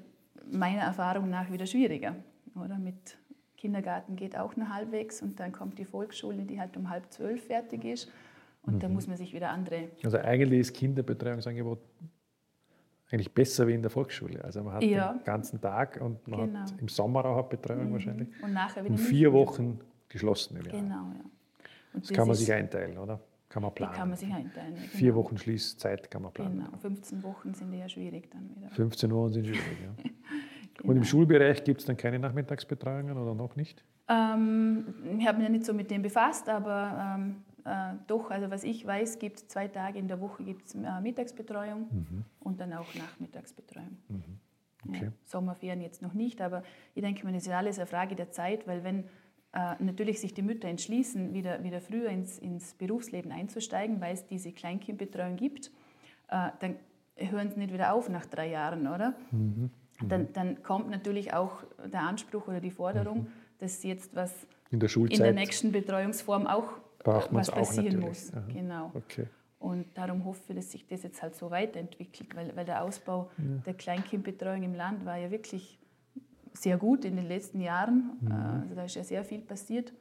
meiner 0.50 0.82
Erfahrung 0.82 1.28
nach 1.28 1.50
wieder 1.50 1.66
schwieriger. 1.66 2.16
Oder 2.54 2.78
mit 2.78 3.18
Kindergarten 3.60 4.16
geht 4.16 4.36
auch 4.36 4.56
nur 4.56 4.74
halbwegs 4.74 5.20
und 5.22 5.38
dann 5.38 5.52
kommt 5.52 5.78
die 5.78 5.84
Volksschule, 5.84 6.44
die 6.44 6.58
halt 6.58 6.76
um 6.76 6.88
halb 6.88 7.12
zwölf 7.12 7.44
fertig 7.44 7.84
ist. 7.84 8.10
Und 8.62 8.76
mhm. 8.76 8.80
da 8.80 8.88
muss 8.88 9.06
man 9.06 9.16
sich 9.16 9.34
wieder 9.34 9.50
andere. 9.50 9.88
Also 10.02 10.18
eigentlich 10.18 10.60
ist 10.60 10.74
Kinderbetreuungsangebot 10.74 11.78
eigentlich 13.10 13.32
besser 13.34 13.66
wie 13.66 13.74
in 13.74 13.82
der 13.82 13.90
Volksschule. 13.90 14.42
Also 14.42 14.62
man 14.62 14.74
hat 14.74 14.82
ja. 14.82 15.12
den 15.12 15.24
ganzen 15.24 15.60
Tag 15.60 16.00
und 16.00 16.26
man 16.26 16.46
genau. 16.46 16.60
hat 16.60 16.74
im 16.80 16.88
Sommer 16.88 17.24
auch 17.24 17.48
Betreuung 17.48 17.88
mhm. 17.88 17.92
wahrscheinlich. 17.92 18.28
Und 18.42 18.52
nachher 18.52 18.84
wieder. 18.84 18.92
Und 18.92 18.98
vier 18.98 19.32
Wochen 19.32 19.80
geschlossen 20.08 20.56
im 20.56 20.64
Jahr. 20.64 20.80
Genau, 20.80 20.94
ja. 20.94 21.24
Und 21.92 22.02
das, 22.02 22.08
das 22.08 22.16
kann 22.16 22.28
man 22.28 22.36
sich 22.36 22.52
einteilen, 22.52 22.98
oder? 22.98 23.20
Kann 23.48 23.62
man 23.62 23.74
planen. 23.74 23.92
Die 23.92 23.98
kann 23.98 24.08
man 24.08 24.16
sich 24.16 24.32
einteilen. 24.32 24.74
Genau. 24.74 24.86
Vier 24.86 25.14
Wochen 25.16 25.36
Schließzeit 25.36 26.08
kann 26.08 26.22
man 26.22 26.32
planen. 26.32 26.64
Genau, 26.64 26.78
15 26.78 27.22
Wochen 27.24 27.52
sind 27.52 27.72
eher 27.72 27.88
schwierig 27.88 28.30
dann 28.30 28.48
wieder. 28.54 28.70
15 28.70 29.10
Wochen 29.10 29.32
sind 29.32 29.46
schwierig, 29.46 29.78
ja. 29.82 30.10
genau. 30.82 30.90
Und 30.90 30.96
im 30.96 31.02
genau. 31.02 31.10
Schulbereich 31.10 31.64
gibt 31.64 31.80
es 31.80 31.86
dann 31.86 31.96
keine 31.96 32.18
Nachmittagsbetreuungen 32.18 33.16
oder 33.16 33.34
noch 33.34 33.56
nicht? 33.56 33.84
Ähm, 34.08 34.84
ich 35.18 35.26
habe 35.26 35.38
mich 35.38 35.46
ja 35.46 35.52
nicht 35.52 35.64
so 35.64 35.72
mit 35.72 35.90
dem 35.90 36.02
befasst, 36.02 36.48
aber 36.48 37.16
ähm, 37.18 37.36
äh, 37.64 37.94
doch, 38.06 38.30
also 38.30 38.50
was 38.50 38.64
ich 38.64 38.86
weiß, 38.86 39.18
gibt 39.18 39.38
es 39.38 39.48
zwei 39.48 39.68
Tage 39.68 39.98
in 39.98 40.08
der 40.08 40.20
Woche 40.20 40.42
gibt's, 40.44 40.74
äh, 40.74 41.00
Mittagsbetreuung 41.00 41.88
mhm. 41.90 42.24
und 42.40 42.60
dann 42.60 42.72
auch 42.72 42.94
Nachmittagsbetreuung. 42.94 43.96
Mhm. 44.08 44.38
Okay. 44.88 45.04
Ja, 45.04 45.12
Sommerferien 45.26 45.82
jetzt 45.82 46.00
noch 46.00 46.14
nicht, 46.14 46.40
aber 46.40 46.62
ich 46.94 47.02
denke 47.02 47.26
mir, 47.26 47.32
das 47.32 47.46
ist 47.46 47.52
alles 47.52 47.78
eine 47.78 47.86
Frage 47.86 48.16
der 48.16 48.30
Zeit, 48.30 48.66
weil 48.66 48.82
wenn 48.82 49.04
äh, 49.52 49.74
natürlich 49.78 50.20
sich 50.20 50.32
die 50.32 50.42
Mütter 50.42 50.68
entschließen, 50.68 51.34
wieder, 51.34 51.62
wieder 51.62 51.80
früher 51.80 52.08
ins, 52.08 52.38
ins 52.38 52.74
Berufsleben 52.74 53.30
einzusteigen, 53.30 54.00
weil 54.00 54.14
es 54.14 54.26
diese 54.26 54.52
Kleinkindbetreuung 54.52 55.36
gibt, 55.36 55.70
äh, 56.28 56.50
dann 56.60 56.76
hören 57.16 57.50
sie 57.50 57.58
nicht 57.58 57.72
wieder 57.72 57.92
auf 57.92 58.08
nach 58.08 58.26
drei 58.26 58.48
Jahren, 58.48 58.86
oder? 58.86 59.14
Mhm. 59.30 59.70
Mhm. 60.00 60.08
Dann, 60.08 60.32
dann, 60.32 60.62
kommt 60.62 60.90
natürlich 60.90 61.32
auch 61.32 61.62
der 61.92 62.02
Anspruch 62.02 62.48
oder 62.48 62.60
die 62.60 62.70
Forderung, 62.70 63.22
mhm. 63.22 63.32
dass 63.58 63.82
jetzt 63.82 64.14
was 64.14 64.46
in 64.70 64.80
der, 64.80 64.88
Schulzeit 64.88 65.18
in 65.18 65.24
der 65.24 65.32
nächsten 65.32 65.72
Betreuungsform 65.72 66.46
auch 66.46 66.68
was 67.04 67.50
passieren 67.50 68.00
muss. 68.00 68.32
Aha. 68.32 68.42
Genau. 68.52 68.92
Okay. 68.94 69.26
Und 69.58 69.86
darum 69.94 70.24
hoffe 70.24 70.40
ich, 70.48 70.56
dass 70.56 70.72
sich 70.72 70.86
das 70.86 71.02
jetzt 71.02 71.22
halt 71.22 71.36
so 71.36 71.50
weiterentwickelt, 71.50 72.34
weil, 72.34 72.56
weil 72.56 72.64
der 72.64 72.82
Ausbau 72.82 73.30
ja. 73.36 73.44
der 73.66 73.74
Kleinkindbetreuung 73.74 74.62
im 74.62 74.74
Land 74.74 75.04
war 75.04 75.18
ja 75.18 75.30
wirklich 75.30 75.78
sehr 76.54 76.78
gut 76.78 77.04
in 77.04 77.16
den 77.16 77.26
letzten 77.26 77.60
Jahren. 77.60 78.18
Mhm. 78.20 78.30
Äh, 78.30 78.34
also 78.62 78.74
da 78.74 78.84
ist 78.84 78.94
ja 78.96 79.04
sehr 79.04 79.24
viel 79.24 79.40
passiert. 79.40 79.92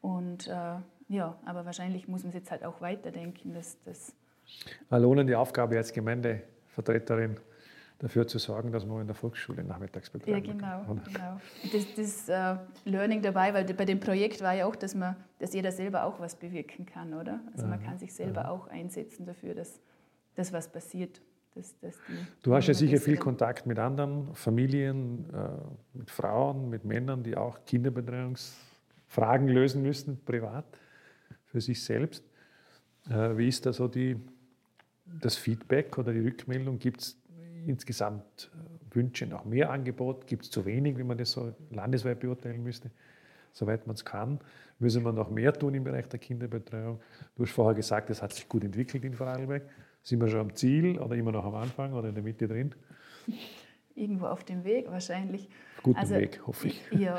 Und 0.00 0.48
äh, 0.48 0.76
ja, 1.08 1.36
aber 1.44 1.64
wahrscheinlich 1.64 2.08
muss 2.08 2.22
man 2.22 2.30
es 2.30 2.34
jetzt 2.34 2.50
halt 2.50 2.64
auch 2.64 2.80
weiterdenken. 2.80 3.52
Dass, 3.52 3.82
dass 3.84 4.14
Lohnen 4.90 5.26
die 5.26 5.34
Aufgabe 5.34 5.76
als 5.76 5.92
Gemeindevertreterin 5.92 7.38
dafür 7.98 8.26
zu 8.26 8.38
sorgen, 8.38 8.72
dass 8.72 8.84
man 8.84 9.00
in 9.00 9.06
der 9.06 9.16
Volksschule 9.16 9.64
Nachmittagsbetreuung 9.64 10.44
Ja, 10.44 10.52
genau. 10.52 10.96
genau. 11.04 11.40
Das, 11.72 12.26
das 12.26 12.28
uh, 12.28 12.58
Learning 12.84 13.22
dabei, 13.22 13.54
weil 13.54 13.64
bei 13.64 13.84
dem 13.84 14.00
Projekt 14.00 14.42
war 14.42 14.54
ja 14.54 14.66
auch, 14.66 14.76
dass, 14.76 14.94
man, 14.94 15.16
dass 15.38 15.54
jeder 15.54 15.72
selber 15.72 16.04
auch 16.04 16.20
was 16.20 16.36
bewirken 16.36 16.84
kann, 16.84 17.14
oder? 17.14 17.40
Also 17.52 17.66
man 17.66 17.82
kann 17.82 17.98
sich 17.98 18.12
selber 18.12 18.44
Aha. 18.44 18.50
auch 18.50 18.68
einsetzen 18.68 19.24
dafür, 19.24 19.54
dass, 19.54 19.80
dass 20.34 20.52
was 20.52 20.68
passiert. 20.70 21.20
Dass, 21.54 21.78
dass 21.80 21.98
du 22.42 22.54
hast 22.54 22.66
ja 22.66 22.74
sicher 22.74 22.98
viel 22.98 23.16
Kontakt 23.16 23.64
mit 23.64 23.78
anderen 23.78 24.34
Familien, 24.34 25.24
äh, 25.32 25.48
mit 25.94 26.10
Frauen, 26.10 26.68
mit 26.68 26.84
Männern, 26.84 27.22
die 27.22 27.34
auch 27.34 27.64
Kinderbetreuungsfragen 27.64 29.48
lösen 29.48 29.80
müssen, 29.80 30.22
privat, 30.22 30.66
für 31.46 31.62
sich 31.62 31.82
selbst. 31.82 32.22
Äh, 33.08 33.38
wie 33.38 33.48
ist 33.48 33.64
da 33.64 33.72
so 33.72 33.88
die, 33.88 34.16
das 35.06 35.36
Feedback 35.36 35.96
oder 35.96 36.12
die 36.12 36.20
Rückmeldung? 36.20 36.78
Gibt 36.78 37.00
es 37.00 37.18
insgesamt 37.66 38.50
äh, 38.54 38.94
Wünsche 38.94 39.26
nach 39.26 39.44
mehr 39.44 39.70
Angebot? 39.70 40.26
Gibt 40.26 40.44
es 40.44 40.50
zu 40.50 40.64
wenig, 40.64 40.96
wenn 40.98 41.06
man 41.06 41.18
das 41.18 41.32
so 41.32 41.54
landesweit 41.70 42.20
beurteilen 42.20 42.62
müsste? 42.62 42.90
Soweit 43.52 43.86
man 43.86 43.94
es 43.94 44.04
kann, 44.04 44.38
müssen 44.78 45.02
wir 45.02 45.12
noch 45.12 45.30
mehr 45.30 45.52
tun 45.52 45.74
im 45.74 45.84
Bereich 45.84 46.08
der 46.08 46.18
Kinderbetreuung. 46.18 47.00
Du 47.34 47.42
hast 47.42 47.52
vorher 47.52 47.74
gesagt, 47.74 48.10
es 48.10 48.20
hat 48.20 48.32
sich 48.32 48.48
gut 48.48 48.64
entwickelt 48.64 49.04
in 49.04 49.14
Vorarlberg. 49.14 49.62
Sind 50.02 50.20
wir 50.20 50.28
schon 50.28 50.40
am 50.40 50.54
Ziel 50.54 50.98
oder 50.98 51.16
immer 51.16 51.32
noch 51.32 51.44
am 51.44 51.54
Anfang 51.54 51.94
oder 51.94 52.08
in 52.08 52.14
der 52.14 52.22
Mitte 52.22 52.46
drin? 52.46 52.74
Irgendwo 53.94 54.26
auf 54.26 54.44
dem 54.44 54.62
Weg 54.64 54.90
wahrscheinlich. 54.90 55.48
Guten 55.82 55.98
also, 55.98 56.16
Weg, 56.16 56.46
hoffe 56.46 56.68
ich. 56.68 56.82
Ja, 56.90 57.18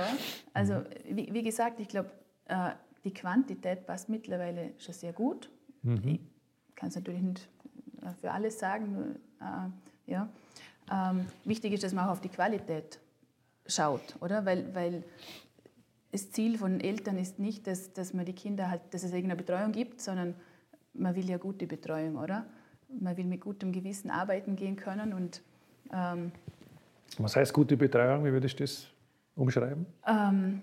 also 0.54 0.76
mhm. 0.76 0.86
wie, 1.10 1.34
wie 1.34 1.44
gesagt, 1.44 1.80
ich 1.80 1.88
glaube, 1.88 2.12
äh, 2.46 2.70
die 3.04 3.14
Quantität 3.14 3.86
passt 3.86 4.08
mittlerweile 4.08 4.74
schon 4.78 4.94
sehr 4.94 5.14
gut. 5.14 5.50
Mhm. 5.82 6.20
Ich 6.70 6.76
kann 6.76 6.90
es 6.90 6.96
natürlich 6.96 7.22
nicht 7.22 7.50
äh, 8.04 8.14
für 8.22 8.32
alles 8.32 8.60
sagen. 8.60 9.16
Äh, 9.42 9.70
ja. 10.08 10.28
Ähm, 10.92 11.26
wichtig 11.44 11.74
ist, 11.74 11.84
dass 11.84 11.94
man 11.94 12.08
auch 12.08 12.14
auf 12.14 12.22
die 12.22 12.30
Qualität 12.30 13.00
schaut, 13.68 14.16
oder? 14.22 14.46
Weil, 14.46 14.74
weil 14.74 15.04
das 16.12 16.32
Ziel 16.32 16.58
von 16.58 16.80
Eltern 16.80 17.18
ist 17.18 17.40
nicht, 17.40 17.68
dass, 17.68 17.94
dass 17.94 18.14
man 18.14 18.26
die 18.26 18.34
Kinder 18.34 18.70
halt, 18.70 18.82
dass 18.92 19.04
es 19.04 19.12
irgendeine 19.12 19.36
Betreuung 19.36 19.72
gibt, 19.72 20.02
sondern 20.02 20.34
man 20.94 21.16
will 21.16 21.30
ja 21.30 21.38
gute 21.38 21.68
Betreuung, 21.68 22.16
oder? 22.16 22.46
man 22.90 23.16
will 23.18 23.26
mit 23.26 23.42
gutem 23.42 23.72
Gewissen 23.72 24.10
arbeiten 24.10 24.56
gehen 24.56 24.76
können. 24.76 25.14
Und, 25.14 25.42
ähm, 25.92 26.32
Was 27.18 27.36
heißt 27.36 27.54
gute 27.54 27.78
Betreuung? 27.78 28.26
Wie 28.26 28.32
würdest 28.32 28.60
du 28.60 28.64
das 28.64 28.88
umschreiben? 29.36 29.86
Ähm, 30.06 30.62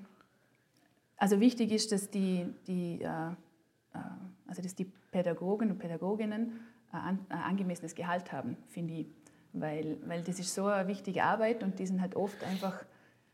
also 1.17 1.41
wichtig 1.41 1.73
ist, 1.73 1.93
dass 1.93 2.11
die, 2.11 2.47
die, 2.67 3.01
äh, 3.03 3.07
äh 3.09 3.99
also 4.47 4.63
dass 4.63 4.75
die 4.75 4.85
Pädagogen 4.85 5.71
und 5.71 5.79
Pädagoginnen 5.79 6.61
ein, 6.93 7.19
ein 7.29 7.39
angemessenes 7.39 7.95
Gehalt 7.95 8.31
haben, 8.33 8.57
finde 8.69 8.95
ich. 8.95 9.07
Weil, 9.55 9.99
weil 10.07 10.23
das 10.23 10.39
ist 10.41 10.53
so 10.53 10.67
eine 10.67 10.89
wichtige 10.89 11.23
Arbeit 11.23 11.63
und 11.63 11.79
die 11.79 11.87
sind 11.87 12.01
halt 12.01 12.17
oft 12.17 12.43
einfach 12.45 12.85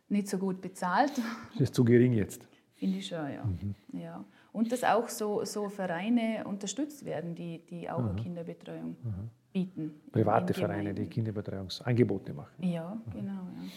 nicht 0.09 0.29
so 0.29 0.39
gut 0.39 0.61
bezahlt. 0.61 1.13
Das 1.53 1.63
ist 1.63 1.75
zu 1.75 1.85
gering 1.85 2.13
jetzt. 2.13 2.47
Finde 2.75 2.99
ich 2.99 3.07
schon, 3.07 3.33
ja. 3.33 3.45
Mhm. 3.45 3.75
ja. 3.99 4.25
Und 4.53 4.71
dass 4.73 4.85
auch 4.85 5.09
so, 5.09 5.45
so 5.45 5.69
Vereine 5.69 6.45
unterstützt 6.45 7.05
werden, 7.05 7.35
die, 7.35 7.65
die 7.71 7.89
auch 7.89 8.13
mhm. 8.13 8.17
Kinderbetreuung 8.17 8.97
mhm. 9.03 9.31
bieten. 9.53 9.95
Private 10.13 10.53
Vereine, 10.55 10.93
die 10.93 11.07
Kinderbetreuungsangebote 11.07 12.35
machen. 12.35 12.63
Ja, 12.63 12.95
mhm. 12.95 13.11
genau. 13.13 13.33
Ja. 13.33 13.71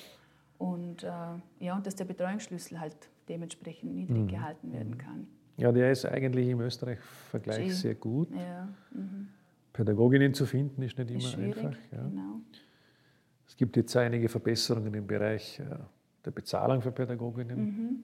Und, 0.58 1.04
äh, 1.04 1.66
ja, 1.66 1.76
und 1.76 1.86
dass 1.86 1.96
der 1.96 2.06
Betreuungsschlüssel 2.06 2.80
halt 2.80 2.96
dementsprechend 3.30 3.94
niedrig 3.94 4.24
mhm. 4.24 4.28
gehalten 4.28 4.72
werden 4.72 4.92
mhm. 4.92 4.98
kann. 4.98 5.28
Ja, 5.58 5.72
der 5.72 5.92
ist 5.92 6.06
eigentlich 6.06 6.50
im 6.50 6.62
Österreich-Vergleich 6.62 7.76
sehr 7.78 7.96
gut. 7.96 8.30
Ja. 8.34 8.68
Pädagoginnen 9.74 10.34
zu 10.34 10.46
finden 10.46 10.82
ist 10.84 10.98
nicht 10.98 11.12
ist 11.12 11.34
immer 11.34 11.44
einfach. 11.46 11.76
Ja. 11.92 12.04
Genau. 12.04 12.42
Es 13.48 13.58
gibt 13.58 13.76
jetzt 13.76 13.96
einige 13.98 14.30
Verbesserungen 14.30 14.94
im 14.94 15.06
Bereich 15.06 15.60
äh, 15.60 15.66
der 16.24 16.32
Bezahlung 16.32 16.82
für 16.82 16.92
Pädagoginnen. 16.92 17.60
Mhm 17.60 18.04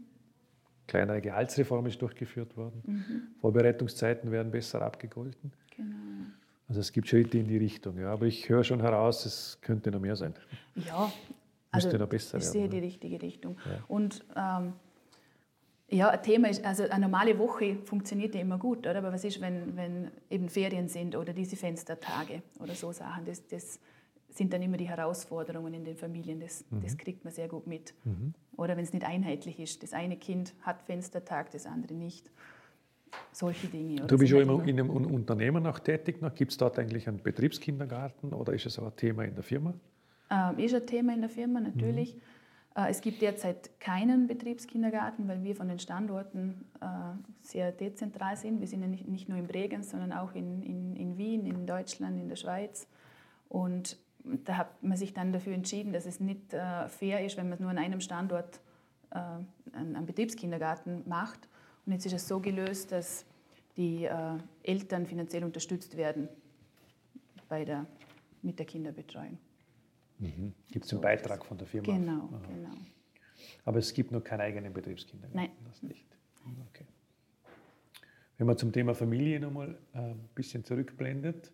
kleinere 0.89 1.21
Gehaltsreform 1.21 1.85
ist 1.85 2.01
durchgeführt 2.01 2.57
worden. 2.57 2.81
Mhm. 2.85 3.21
Vorbereitungszeiten 3.39 4.31
werden 4.31 4.51
besser 4.51 4.81
abgegolten. 4.81 5.53
Genau. 5.75 5.95
Also 6.67 6.81
es 6.81 6.91
gibt 6.91 7.07
Schritte 7.07 7.37
in 7.37 7.47
die 7.47 7.57
Richtung. 7.57 7.97
Ja. 7.97 8.11
Aber 8.11 8.25
ich 8.25 8.49
höre 8.49 8.63
schon 8.63 8.81
heraus, 8.81 9.25
es 9.25 9.59
könnte 9.61 9.91
noch 9.91 10.01
mehr 10.01 10.15
sein. 10.15 10.33
Ja, 10.75 11.11
also 11.71 11.95
noch 11.97 12.09
besser 12.09 12.37
ich 12.37 12.43
werden, 12.43 12.51
sehe 12.51 12.69
die 12.69 12.79
richtige 12.79 13.21
Richtung. 13.21 13.57
Ja. 13.65 13.83
Und 13.87 14.25
ähm, 14.35 14.73
Ja, 15.91 16.09
ein 16.09 16.21
Thema 16.21 16.49
ist, 16.49 16.63
also 16.63 16.83
eine 16.83 16.99
normale 16.99 17.37
Woche 17.39 17.77
funktioniert 17.83 18.35
ja 18.35 18.41
immer 18.41 18.57
gut, 18.59 18.79
oder? 18.79 18.97
Aber 18.97 19.11
was 19.11 19.23
ist, 19.23 19.41
wenn, 19.41 19.75
wenn 19.75 20.11
eben 20.29 20.47
Ferien 20.49 20.87
sind 20.87 21.15
oder 21.15 21.33
diese 21.33 21.55
Fenstertage 21.55 22.43
oder 22.59 22.75
so 22.75 22.91
Sachen? 22.91 23.25
Das, 23.25 23.47
das 23.47 23.79
sind 24.29 24.53
dann 24.53 24.61
immer 24.61 24.77
die 24.77 24.87
Herausforderungen 24.87 25.73
in 25.73 25.83
den 25.83 25.95
Familien. 25.95 26.39
Das, 26.39 26.63
mhm. 26.69 26.81
das 26.81 26.97
kriegt 26.97 27.23
man 27.23 27.33
sehr 27.33 27.47
gut 27.47 27.65
mit. 27.65 27.93
Mhm. 28.05 28.33
Oder 28.55 28.77
wenn 28.77 28.83
es 28.83 28.93
nicht 28.93 29.05
einheitlich 29.05 29.59
ist. 29.59 29.81
Das 29.81 29.93
eine 29.93 30.17
Kind 30.17 30.53
hat 30.61 30.83
Fenstertag, 30.83 31.51
das 31.51 31.65
andere 31.65 31.95
nicht. 31.95 32.29
Solche 33.31 33.67
Dinge. 33.67 34.05
Du 34.05 34.17
bist 34.19 34.31
ja 34.31 34.39
immer 34.39 34.63
in 34.67 34.79
einem 34.79 34.91
Unternehmen 34.91 35.65
auch 35.65 35.79
tätig. 35.79 36.19
Gibt 36.35 36.51
es 36.51 36.57
dort 36.57 36.77
eigentlich 36.77 37.07
einen 37.07 37.23
Betriebskindergarten 37.23 38.33
oder 38.33 38.53
ist 38.53 38.67
es 38.67 38.77
auch 38.77 38.85
ein 38.85 38.95
Thema 38.95 39.23
in 39.23 39.33
der 39.33 39.43
Firma? 39.43 39.73
Ähm, 40.29 40.59
ist 40.59 40.75
ein 40.75 40.85
Thema 40.85 41.15
in 41.15 41.21
der 41.21 41.29
Firma, 41.29 41.59
natürlich. 41.59 42.15
Mhm. 42.15 42.21
Äh, 42.75 42.89
es 42.89 43.01
gibt 43.01 43.21
derzeit 43.21 43.79
keinen 43.79 44.27
Betriebskindergarten, 44.27 45.27
weil 45.27 45.43
wir 45.43 45.55
von 45.55 45.67
den 45.67 45.79
Standorten 45.79 46.65
äh, 46.81 46.85
sehr 47.41 47.71
dezentral 47.71 48.37
sind. 48.37 48.59
Wir 48.59 48.67
sind 48.67 48.81
ja 48.81 48.87
nicht, 48.87 49.29
nur 49.29 49.37
in 49.37 49.47
Bregenz, 49.47 49.91
sondern 49.91 50.13
auch 50.13 50.33
in, 50.33 50.61
in, 50.63 50.95
in 50.95 51.17
Wien, 51.17 51.45
in 51.45 51.65
Deutschland, 51.65 52.19
in 52.19 52.29
der 52.29 52.35
Schweiz. 52.35 52.87
Und 53.47 53.97
da 54.23 54.57
hat 54.57 54.83
man 54.83 54.97
sich 54.97 55.13
dann 55.13 55.31
dafür 55.31 55.53
entschieden, 55.53 55.93
dass 55.93 56.05
es 56.05 56.19
nicht 56.19 56.53
äh, 56.53 56.87
fair 56.87 57.25
ist, 57.25 57.37
wenn 57.37 57.49
man 57.49 57.59
nur 57.59 57.69
an 57.69 57.77
einem 57.77 58.01
Standort 58.01 58.59
einen 59.11 60.05
Betriebskindergarten 60.05 61.01
macht. 61.09 61.49
Und 61.83 61.93
jetzt 61.93 62.05
ist 62.05 62.13
es 62.13 62.27
so 62.27 62.39
gelöst, 62.39 62.91
dass 62.91 63.25
die 63.75 64.07
Eltern 64.61 65.07
finanziell 65.07 65.43
unterstützt 65.43 65.97
werden 65.97 66.29
bei 67.47 67.65
der, 67.65 67.87
mit 68.43 68.59
der 68.59 68.67
Kinderbetreuung. 68.67 69.39
Mhm. 70.19 70.53
Gibt 70.71 70.85
es 70.85 70.91
einen 70.91 71.01
Beitrag 71.01 71.45
von 71.45 71.57
der 71.57 71.67
Firma? 71.67 71.85
Genau, 71.85 72.29
Aha. 72.31 72.47
genau. 72.47 72.75
Aber 73.65 73.79
es 73.79 73.93
gibt 73.93 74.11
noch 74.11 74.23
keinen 74.23 74.41
eigenen 74.41 74.73
Betriebskindergarten? 74.73 75.35
Nein. 75.35 75.65
Das 75.65 75.81
nicht. 75.81 76.05
Okay. 76.69 76.85
Wenn 78.37 78.47
man 78.47 78.57
zum 78.57 78.71
Thema 78.71 78.95
Familie 78.95 79.39
nochmal 79.39 79.77
äh, 79.93 79.97
ein 79.99 80.29
bisschen 80.35 80.63
zurückblendet, 80.63 81.51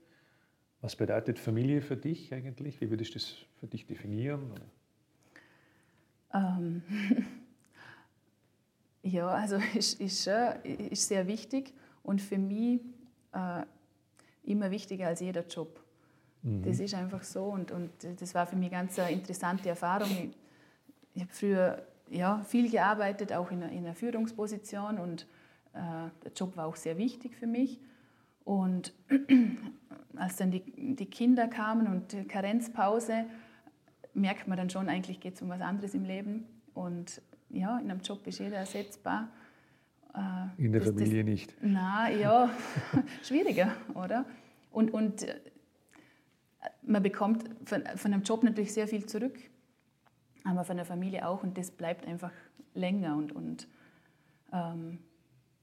was 0.82 0.96
bedeutet 0.96 1.40
Familie 1.40 1.82
für 1.82 1.98
dich 1.98 2.34
eigentlich? 2.34 2.80
Wie 2.82 2.90
würdest 2.90 3.12
du 3.12 3.14
das 3.16 3.36
für 3.60 3.68
dich 3.68 3.86
definieren? 3.86 4.52
Ähm, 6.34 6.84
ja, 9.04 9.28
also 9.28 9.56
ist, 9.76 10.00
ist, 10.00 10.28
ist 10.28 11.08
sehr 11.08 11.28
wichtig 11.28 11.74
und 12.04 12.22
für 12.22 12.38
mich 12.38 12.82
äh, 13.34 13.64
immer 14.44 14.72
wichtiger 14.72 15.08
als 15.08 15.20
jeder 15.20 15.46
Job. 15.46 15.85
Mhm. 16.46 16.62
Das 16.64 16.80
ist 16.80 16.94
einfach 16.94 17.24
so 17.24 17.46
und, 17.46 17.72
und 17.72 17.92
das 18.20 18.36
war 18.36 18.46
für 18.46 18.56
mich 18.56 18.72
ganz 18.72 18.98
eine 19.00 19.12
interessante 19.12 19.68
Erfahrung. 19.68 20.10
Ich, 20.12 20.38
ich 21.16 21.22
habe 21.24 21.34
früher 21.34 21.88
ja, 22.10 22.44
viel 22.44 22.70
gearbeitet, 22.70 23.34
auch 23.34 23.52
in 23.52 23.64
einer, 23.64 23.72
in 23.72 23.80
einer 23.80 23.96
Führungsposition 23.96 25.00
und 25.00 25.24
äh, 25.74 26.10
der 26.24 26.32
Job 26.36 26.56
war 26.56 26.68
auch 26.68 26.76
sehr 26.76 26.98
wichtig 26.98 27.36
für 27.36 27.48
mich. 27.48 27.80
Und 28.44 28.94
als 30.16 30.38
dann 30.38 30.52
die, 30.52 30.96
die 30.96 31.08
Kinder 31.08 31.48
kamen 31.48 31.88
und 31.88 32.12
die 32.12 32.26
Karenzpause, 32.26 33.26
merkt 34.14 34.48
man 34.48 34.56
dann 34.56 34.70
schon, 34.70 34.88
eigentlich 34.88 35.20
geht 35.20 35.34
es 35.34 35.42
um 35.42 35.50
was 35.50 35.62
anderes 35.62 35.96
im 35.96 36.06
Leben. 36.06 36.46
Und 36.76 37.22
ja, 37.50 37.80
in 37.80 37.90
einem 37.90 38.02
Job 38.02 38.26
ist 38.28 38.40
jeder 38.40 38.58
ersetzbar. 38.58 39.30
Äh, 40.14 40.64
in 40.64 40.72
der 40.72 40.84
Familie 40.84 41.24
das, 41.24 41.30
nicht. 41.30 41.56
Na 41.62 42.10
ja, 42.12 42.52
schwieriger, 43.24 43.72
oder? 43.96 44.26
Und, 44.72 44.94
und 44.94 45.26
man 46.88 47.04
bekommt 47.04 47.44
von, 47.66 47.84
von 47.96 48.14
einem 48.14 48.24
Job 48.24 48.44
natürlich 48.44 48.74
sehr 48.74 48.88
viel 48.88 49.06
zurück, 49.06 49.38
aber 50.44 50.64
von 50.64 50.78
der 50.78 50.86
Familie 50.86 51.28
auch 51.28 51.44
und 51.44 51.58
das 51.58 51.72
bleibt 51.72 52.08
einfach 52.08 52.32
länger 52.74 53.16
und, 53.16 53.32
und 53.32 53.68
ähm, 54.52 55.00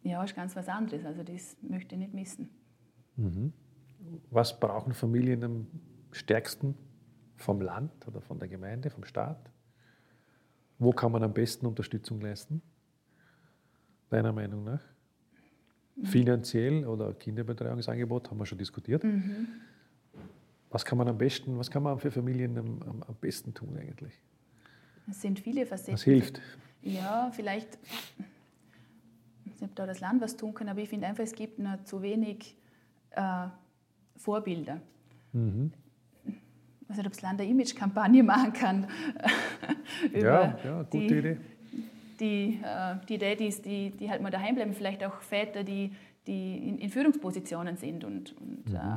ja, 0.02 0.23
ist 0.25 0.35
ganz 0.35 0.56
was 0.56 0.69
anderes. 0.69 1.04
Also 1.04 1.23
das 1.23 1.56
möchte 1.63 1.95
ich 1.95 2.00
nicht 2.00 2.15
missen. 2.15 2.50
Mhm. 3.17 3.52
Was 4.30 4.58
brauchen 4.58 4.95
Familien 4.95 5.45
am 5.45 5.67
stärksten 6.11 6.76
vom 7.37 7.61
Land 7.61 8.06
oder 8.08 8.21
von 8.21 8.39
der 8.39 8.49
Gemeinde, 8.49 8.91
vom 8.91 9.04
Staat? 9.04 9.50
Wo 10.78 10.91
kann 10.91 11.13
man 11.13 11.23
am 11.23 11.32
besten 11.32 11.67
Unterstützung 11.67 12.21
leisten, 12.21 12.61
deiner 14.11 14.32
Meinung 14.32 14.65
nach? 14.65 14.82
Mhm. 15.95 16.04
Finanziell 16.06 16.87
oder 16.87 17.15
Kinderbetreuungsangebot 17.15 18.30
haben 18.30 18.39
wir 18.39 18.47
schon 18.47 18.58
diskutiert. 18.58 19.04
Mhm. 19.04 19.47
Was 20.73 20.87
kann 20.87 20.97
man 20.97 21.06
am 21.06 21.19
besten, 21.19 21.58
was 21.58 21.71
kann 21.71 21.82
man 21.82 21.99
für 21.99 22.11
Familien 22.11 22.56
am, 22.58 22.82
am, 22.82 23.02
am 23.02 23.15
besten 23.21 23.52
tun 23.52 23.76
eigentlich? 23.78 24.19
Es 25.08 25.21
sind 25.21 25.39
viele 25.39 25.67
Facetten. 25.67 25.95
Was 25.95 26.02
hilft? 26.02 26.41
Ja, 26.80 27.30
vielleicht, 27.32 27.78
ich 29.45 29.52
nicht, 29.52 29.63
ob 29.63 29.75
da 29.76 29.87
das 29.87 30.00
Land 30.00 30.23
was 30.23 30.37
tun 30.37 30.54
kann, 30.54 30.69
aber 30.69 30.80
ich 30.80 30.89
finde 30.89 31.06
einfach, 31.06 31.23
es 31.23 31.35
gibt 31.35 31.58
noch 31.58 31.85
zu 31.85 32.00
wenig 32.00 32.56
äh, 33.11 33.47
Vorbilder. 34.17 34.80
Mhm. 35.32 35.73
Ich 36.25 36.89
weiß 36.89 36.97
nicht, 36.97 37.06
ob 37.06 37.13
das 37.13 37.23
Land 37.23 37.41
eine 37.41 37.50
Image-Kampagne 37.50 38.23
machen 38.25 38.52
kann. 38.54 38.87
ja, 40.15 40.58
ja, 40.65 40.82
gute 40.82 40.99
die, 40.99 41.19
Idee. 41.19 41.37
Die, 42.19 42.61
äh, 42.63 42.97
die 43.08 43.19
Daddys, 43.19 43.61
die, 43.61 43.91
die 43.91 44.11
halt 44.11 44.23
mal 44.23 44.30
daheim 44.30 44.54
bleiben, 44.54 44.73
vielleicht 44.73 45.04
auch 45.04 45.21
Väter, 45.21 45.65
die, 45.65 45.93
die 46.26 46.69
in, 46.69 46.78
in 46.78 46.89
Führungspositionen 46.89 47.76
sind 47.76 48.04
und, 48.04 48.35
und 48.41 48.69
mhm. 48.69 48.75
äh, 48.75 48.97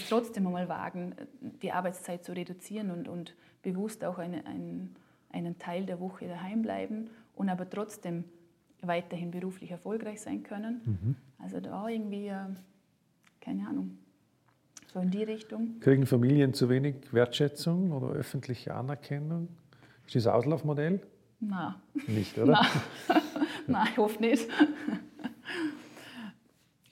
das 0.00 0.08
trotzdem 0.08 0.46
einmal 0.46 0.68
wagen, 0.68 1.14
die 1.62 1.72
Arbeitszeit 1.72 2.24
zu 2.24 2.32
reduzieren 2.32 2.90
und, 2.90 3.08
und 3.08 3.34
bewusst 3.62 4.04
auch 4.04 4.18
eine, 4.18 4.46
ein, 4.46 4.96
einen 5.30 5.58
Teil 5.58 5.86
der 5.86 6.00
Woche 6.00 6.26
daheim 6.26 6.62
bleiben 6.62 7.10
und 7.34 7.48
aber 7.48 7.68
trotzdem 7.68 8.24
weiterhin 8.82 9.30
beruflich 9.30 9.70
erfolgreich 9.70 10.20
sein 10.20 10.42
können. 10.42 10.80
Mhm. 10.84 11.16
Also 11.38 11.60
da 11.60 11.88
irgendwie, 11.88 12.28
äh, 12.28 12.46
keine 13.40 13.66
Ahnung, 13.66 13.98
so 14.92 15.00
in 15.00 15.10
die 15.10 15.24
Richtung. 15.24 15.80
Kriegen 15.80 16.06
Familien 16.06 16.54
zu 16.54 16.68
wenig 16.68 17.12
Wertschätzung 17.12 17.92
oder 17.92 18.08
öffentliche 18.08 18.74
Anerkennung? 18.74 19.48
Ist 20.06 20.14
das 20.14 20.26
Auslaufmodell? 20.26 21.00
Nein. 21.40 21.74
Nicht, 22.06 22.38
oder? 22.38 22.52
Nein, 23.08 23.22
nein 23.66 23.88
ich 23.90 23.98
hoffe 23.98 24.20
nicht. 24.20 24.48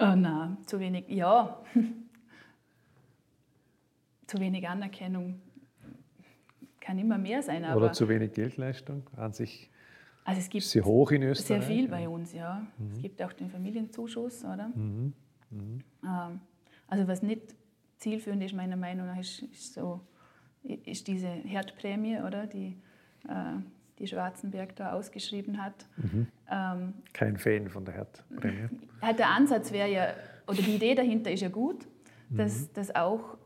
oh, 0.01 0.15
nein, 0.17 0.57
zu 0.67 0.81
wenig. 0.81 1.09
Ja, 1.09 1.63
zu 4.33 4.41
wenig 4.41 4.67
Anerkennung 4.67 5.41
kann 6.81 6.99
immer 6.99 7.19
mehr 7.19 7.43
sein. 7.43 7.65
Oder 7.65 7.93
zu 7.93 8.09
wenig 8.09 8.33
Geldleistung 8.33 9.09
an 9.15 9.33
sich. 9.33 9.71
Also 10.25 10.41
es 10.41 10.49
gibt 10.49 10.65
sehr 10.65 10.85
hoch 10.85 11.11
in 11.11 11.23
Österreich. 11.23 11.63
Sehr 11.63 11.63
viel 11.63 11.89
bei 11.89 12.09
uns, 12.09 12.33
ja. 12.33 12.67
Mhm. 12.79 12.93
Es 12.93 13.03
gibt 13.03 13.23
auch 13.23 13.33
den 13.33 13.51
Familienzuschuss, 13.51 14.45
oder? 14.45 14.69
Mhm. 14.69 15.13
Mhm. 15.51 15.81
Ähm, 16.03 16.41
also 16.89 17.07
was 17.09 17.23
nicht 17.23 17.55
zielführend 17.99 18.43
ist, 18.43 18.55
meiner 18.55 18.77
Meinung 18.77 19.07
nach, 19.07 19.19
ist, 19.19 19.43
ist 19.43 19.75
so, 19.75 20.01
ist 20.63 21.07
diese 21.09 21.29
Herdprämie, 21.29 22.21
oder? 22.21 22.47
Die, 22.47 22.77
äh, 23.29 23.59
die 23.99 24.07
Schwarzenberg 24.07 24.75
da 24.77 24.93
ausgeschrieben 24.93 25.63
hat. 25.63 25.87
Mhm. 25.99 26.27
Ähm, 26.51 26.95
Kein 27.13 27.37
Fan 27.37 27.69
von 27.69 27.85
der 27.85 27.95
Herdprämie. 27.95 28.69
Halt 29.03 29.19
der 29.19 29.29
Ansatz 29.29 29.73
wäre 29.73 29.91
ja, 29.91 30.15
oder 30.47 30.63
die 30.63 30.77
Idee 30.77 30.95
dahinter 30.95 31.31
ist 31.31 31.43
ja 31.43 31.51
gut, 31.51 31.87
dass, 32.31 32.63
mhm. 32.63 32.69
dass 32.75 32.95
auch 32.95 33.37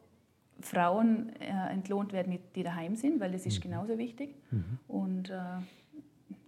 Frauen 0.60 1.30
äh, 1.40 1.72
entlohnt 1.72 2.12
werden, 2.12 2.38
die 2.54 2.62
daheim 2.62 2.96
sind, 2.96 3.20
weil 3.20 3.32
das 3.32 3.46
ist 3.46 3.58
mhm. 3.58 3.70
genauso 3.70 3.98
wichtig. 3.98 4.34
Mhm. 4.50 4.78
Und 4.88 5.30
äh, 5.30 5.58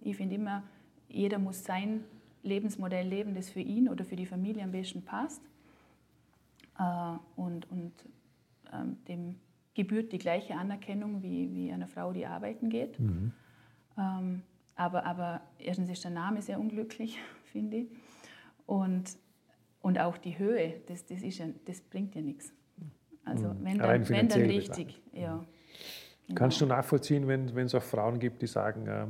ich 0.01 0.17
finde 0.17 0.35
immer, 0.35 0.63
jeder 1.07 1.39
muss 1.39 1.63
sein 1.63 2.03
Lebensmodell 2.43 3.07
leben, 3.07 3.35
das 3.35 3.49
für 3.49 3.59
ihn 3.59 3.89
oder 3.89 4.05
für 4.05 4.15
die 4.15 4.25
Familie 4.25 4.63
am 4.63 4.71
besten 4.71 5.03
passt. 5.03 5.41
Äh, 6.77 6.83
und 7.35 7.69
und 7.71 7.93
ähm, 8.73 8.97
dem 9.07 9.35
gebührt 9.73 10.11
die 10.11 10.17
gleiche 10.17 10.55
Anerkennung 10.55 11.23
wie, 11.23 11.53
wie 11.53 11.71
einer 11.71 11.87
Frau, 11.87 12.11
die 12.11 12.25
arbeiten 12.25 12.69
geht. 12.69 12.99
Mhm. 12.99 13.31
Ähm, 13.97 14.41
aber, 14.75 15.05
aber 15.05 15.41
erstens 15.57 15.89
ist 15.89 16.03
der 16.03 16.11
Name 16.11 16.41
sehr 16.41 16.59
unglücklich, 16.59 17.17
finde 17.45 17.77
ich. 17.77 17.87
Und, 18.65 19.17
und 19.81 19.99
auch 19.99 20.17
die 20.17 20.37
Höhe, 20.37 20.81
das, 20.87 21.05
das, 21.05 21.21
ist 21.21 21.37
ja, 21.37 21.47
das 21.65 21.81
bringt 21.81 22.15
ja 22.15 22.21
nichts. 22.21 22.53
Also 23.29 23.49
mhm. 23.49 23.63
wenn 23.63 23.77
dann, 23.77 24.09
wenn 24.09 24.27
dann 24.27 24.41
richtig, 24.41 25.01
ja. 25.13 25.45
Genau. 26.27 26.37
Kannst 26.37 26.61
du 26.61 26.65
nachvollziehen, 26.67 27.27
wenn, 27.27 27.55
wenn 27.55 27.65
es 27.65 27.73
auch 27.73 27.81
Frauen 27.81 28.19
gibt, 28.19 28.41
die 28.43 28.47
sagen, 28.47 28.87
äh, 28.87 29.07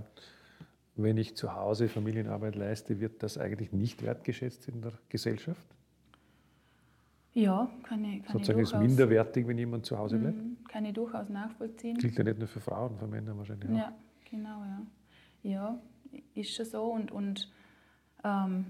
wenn 0.95 1.17
ich 1.17 1.35
zu 1.35 1.53
Hause 1.53 1.89
Familienarbeit 1.89 2.55
leiste, 2.55 2.99
wird 2.99 3.23
das 3.23 3.37
eigentlich 3.37 3.73
nicht 3.73 4.03
wertgeschätzt 4.03 4.67
in 4.67 4.81
der 4.81 4.93
Gesellschaft? 5.09 5.65
Ja, 7.33 7.69
kann 7.83 8.03
ich, 8.05 8.23
kann 8.23 8.33
Sozusagen 8.33 8.59
ist 8.59 8.75
minderwertig, 8.75 9.47
wenn 9.47 9.57
jemand 9.57 9.85
zu 9.85 9.97
Hause 9.97 10.17
bleibt? 10.17 10.37
Mhm, 10.37 10.57
kann 10.67 10.85
ich 10.85 10.93
durchaus 10.93 11.29
nachvollziehen. 11.29 11.97
Gilt 11.97 12.17
ja 12.17 12.23
nicht 12.23 12.39
nur 12.39 12.47
für 12.47 12.59
Frauen, 12.59 12.97
für 12.97 13.07
Männer 13.07 13.37
wahrscheinlich 13.37 13.69
auch. 13.69 13.75
Ja, 13.75 13.93
genau, 14.29 14.63
ja. 14.63 14.81
Ja, 15.43 15.79
ist 16.35 16.53
schon 16.53 16.65
so 16.65 16.83
und, 16.85 17.11
und 17.11 17.51
ähm, 18.23 18.65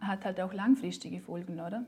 hat 0.00 0.24
halt 0.24 0.40
auch 0.40 0.52
langfristige 0.52 1.20
Folgen, 1.20 1.60
oder? 1.60 1.86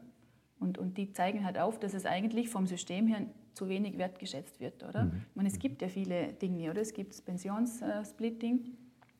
Und, 0.64 0.78
und 0.78 0.96
die 0.96 1.12
zeigen 1.12 1.44
halt 1.44 1.58
auf, 1.58 1.78
dass 1.78 1.92
es 1.92 2.06
eigentlich 2.06 2.48
vom 2.48 2.66
System 2.66 3.06
her 3.06 3.20
zu 3.52 3.68
wenig 3.68 3.98
wertgeschätzt 3.98 4.60
wird, 4.60 4.82
oder? 4.82 5.04
Mhm. 5.04 5.22
Ich 5.28 5.36
meine, 5.36 5.48
es 5.50 5.58
gibt 5.58 5.82
ja 5.82 5.88
viele 5.88 6.32
Dinge, 6.32 6.70
oder? 6.70 6.80
Es 6.80 6.94
gibt 6.94 7.12
das 7.12 7.20
Pensionssplitting, 7.20 8.72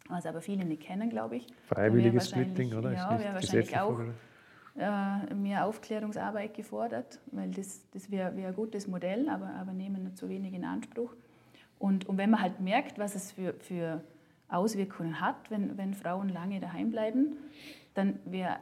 was 0.09 0.25
aber 0.25 0.41
viele 0.41 0.65
nicht 0.65 0.83
kennen, 0.83 1.11
glaube 1.11 1.37
ich. 1.37 1.47
Freiwilliges 1.67 2.31
Splitting, 2.31 2.73
oder? 2.73 2.93
Ja, 2.93 3.19
wäre 3.19 3.35
wahrscheinlich 3.35 3.79
auch 3.79 4.01
äh, 4.77 5.35
mehr 5.35 5.67
Aufklärungsarbeit 5.67 6.55
gefordert, 6.55 7.21
weil 7.31 7.51
das, 7.51 7.87
das 7.91 8.11
wäre 8.11 8.35
wär 8.35 8.49
ein 8.49 8.55
gutes 8.55 8.89
Modell, 8.89 9.29
aber, 9.29 9.51
aber 9.51 9.75
nehmen 9.75 10.17
zu 10.17 10.31
wenig 10.31 10.55
in 10.55 10.65
Anspruch. 10.65 11.15
Und, 11.79 12.09
und 12.09 12.17
wenn 12.17 12.31
man 12.31 12.41
halt 12.41 12.59
merkt, 12.61 12.99
was 12.99 13.15
es 13.15 13.33
für, 13.33 13.53
für 13.61 14.03
Auswirkungen 14.49 15.21
hat, 15.21 15.51
wenn, 15.51 15.77
wenn 15.77 15.93
Frauen 15.93 16.31
lange 16.31 16.59
daheim 16.59 16.91
bleiben, 16.91 17.37
dann 17.93 18.19
wäre 18.25 18.57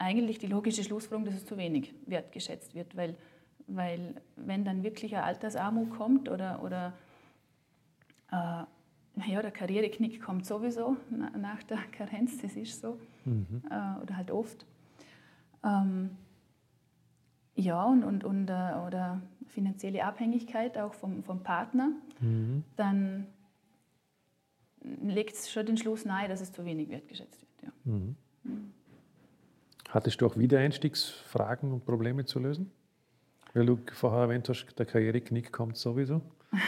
eigentlich 0.00 0.38
die 0.38 0.46
logische 0.46 0.82
Schlussfolgerung, 0.82 1.26
dass 1.26 1.34
es 1.34 1.46
zu 1.46 1.56
wenig 1.56 1.94
wertgeschätzt 2.06 2.74
wird, 2.74 2.96
weil, 2.96 3.16
weil 3.66 4.14
wenn 4.36 4.64
dann 4.64 4.82
wirklich 4.82 5.14
eine 5.14 5.24
Altersarmut 5.24 5.90
kommt 5.90 6.28
oder, 6.28 6.62
oder 6.64 6.94
äh, 8.32 8.64
ja, 9.28 9.42
der 9.42 9.50
Karriereknick 9.50 10.22
kommt 10.22 10.46
sowieso 10.46 10.96
nach 11.38 11.62
der 11.64 11.78
Karenz, 11.92 12.38
das 12.38 12.56
ist 12.56 12.80
so, 12.80 12.98
mhm. 13.26 13.62
äh, 13.70 14.02
oder 14.02 14.16
halt 14.16 14.30
oft. 14.30 14.64
Ähm, 15.62 16.16
ja, 17.54 17.84
und, 17.84 18.02
und, 18.02 18.24
und 18.24 18.48
äh, 18.48 18.72
oder 18.86 19.20
finanzielle 19.48 20.04
Abhängigkeit 20.04 20.78
auch 20.78 20.94
vom, 20.94 21.22
vom 21.22 21.42
Partner, 21.42 21.90
mhm. 22.20 22.64
dann 22.76 23.26
legt 25.02 25.34
es 25.34 25.50
schon 25.50 25.66
den 25.66 25.76
Schluss 25.76 26.06
nahe, 26.06 26.26
dass 26.26 26.40
es 26.40 26.52
zu 26.52 26.64
wenig 26.64 26.88
wertgeschätzt 26.88 27.42
wird. 27.42 27.62
Ja. 27.62 27.92
Mhm. 27.92 28.16
Hattest 29.90 30.20
du 30.20 30.26
auch 30.26 30.36
Wiedereinstiegsfragen 30.36 31.72
und 31.72 31.84
Probleme 31.84 32.24
zu 32.24 32.38
lösen? 32.38 32.70
Weil 33.54 33.66
du 33.66 33.78
vorher 33.92 34.22
erwähnt 34.22 34.48
hast, 34.48 34.66
der 34.78 34.86
Karriereknick 34.86 35.50
kommt 35.50 35.76
sowieso. 35.76 36.20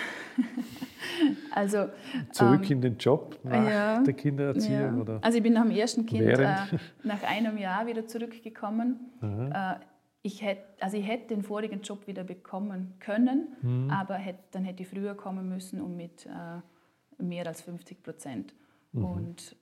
also, 1.53 1.89
Zurück 2.33 2.65
ähm, 2.65 2.73
in 2.73 2.81
den 2.81 2.97
Job 2.99 3.39
nach 3.45 3.65
ja, 3.65 4.03
der 4.03 4.15
Kindererziehung? 4.15 4.97
Ja. 4.97 5.01
Oder 5.01 5.19
also 5.23 5.37
ich 5.37 5.43
bin 5.43 5.53
nach 5.53 5.63
dem 5.63 5.71
ersten 5.71 6.05
Kind 6.05 6.23
äh, 6.23 6.67
nach 7.05 7.23
einem 7.23 7.57
Jahr 7.59 7.87
wieder 7.87 8.07
zurückgekommen. 8.07 9.13
Äh, 9.23 9.77
ich 10.23 10.43
hätte, 10.43 10.63
also 10.81 10.97
ich 10.97 11.07
hätte 11.07 11.29
den 11.35 11.43
vorigen 11.43 11.83
Job 11.83 12.07
wieder 12.07 12.25
bekommen 12.25 12.95
können, 12.99 13.57
mhm. 13.61 13.91
aber 13.91 14.15
hätte, 14.15 14.43
dann 14.53 14.65
hätte 14.65 14.83
ich 14.83 14.89
früher 14.89 15.15
kommen 15.15 15.49
müssen 15.49 15.81
und 15.81 15.97
mit 15.97 16.27
äh, 16.27 17.23
mehr 17.23 17.47
als 17.47 17.63
50 17.63 18.03
Prozent. 18.03 18.55
Mhm. 18.93 19.05
Und 19.05 19.57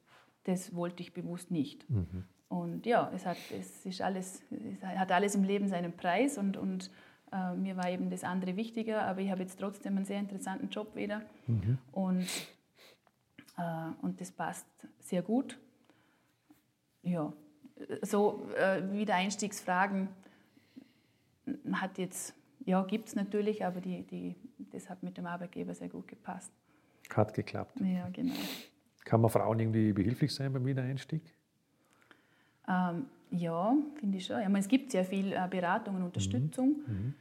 das 0.44 0.74
wollte 0.74 1.02
ich 1.02 1.12
bewusst 1.12 1.50
nicht. 1.50 1.88
Mhm. 1.90 2.24
Und 2.50 2.84
ja, 2.84 3.08
es 3.14 3.24
hat, 3.26 3.36
es 3.56 3.86
ist 3.86 4.02
alles, 4.02 4.42
es 4.50 4.82
hat 4.82 5.12
alles 5.12 5.36
im 5.36 5.44
Leben 5.44 5.68
seinen 5.68 5.92
Preis 5.92 6.36
und, 6.36 6.56
und 6.56 6.90
äh, 7.32 7.54
mir 7.54 7.76
war 7.76 7.88
eben 7.88 8.10
das 8.10 8.24
andere 8.24 8.56
wichtiger, 8.56 9.02
aber 9.04 9.20
ich 9.20 9.30
habe 9.30 9.42
jetzt 9.42 9.60
trotzdem 9.60 9.96
einen 9.96 10.04
sehr 10.04 10.18
interessanten 10.18 10.68
Job 10.68 10.96
wieder 10.96 11.22
mhm. 11.46 11.78
und, 11.92 12.26
äh, 13.56 13.92
und 14.02 14.20
das 14.20 14.32
passt 14.32 14.66
sehr 14.98 15.22
gut. 15.22 15.60
Ja, 17.02 17.32
so 18.02 18.48
äh, 18.56 18.82
Wiedereinstiegsfragen 18.90 20.08
hat 21.70 21.98
jetzt, 21.98 22.34
ja, 22.66 22.82
gibt 22.82 23.06
es 23.06 23.14
natürlich, 23.14 23.64
aber 23.64 23.80
die, 23.80 24.02
die, 24.02 24.34
das 24.72 24.90
hat 24.90 25.04
mit 25.04 25.16
dem 25.16 25.26
Arbeitgeber 25.26 25.72
sehr 25.72 25.88
gut 25.88 26.08
gepasst. 26.08 26.52
Hat 27.14 27.32
geklappt. 27.32 27.80
Ja, 27.80 28.08
genau. 28.08 28.34
Kann 29.04 29.20
man 29.20 29.30
Frauen 29.30 29.60
irgendwie 29.60 29.92
behilflich 29.92 30.34
sein 30.34 30.52
beim 30.52 30.66
Wiedereinstieg? 30.66 31.22
Ähm, 32.70 33.06
ja, 33.32 33.76
finde 33.98 34.18
ich 34.18 34.26
schon. 34.26 34.40
Ich 34.40 34.46
meine, 34.46 34.60
es 34.60 34.68
gibt 34.68 34.90
sehr 34.90 35.04
viel 35.04 35.32
äh, 35.32 35.48
Beratung 35.48 35.96
und 35.96 36.02
Unterstützung. 36.04 36.76
Mhm. 36.86 36.94
mhm. 36.94 37.14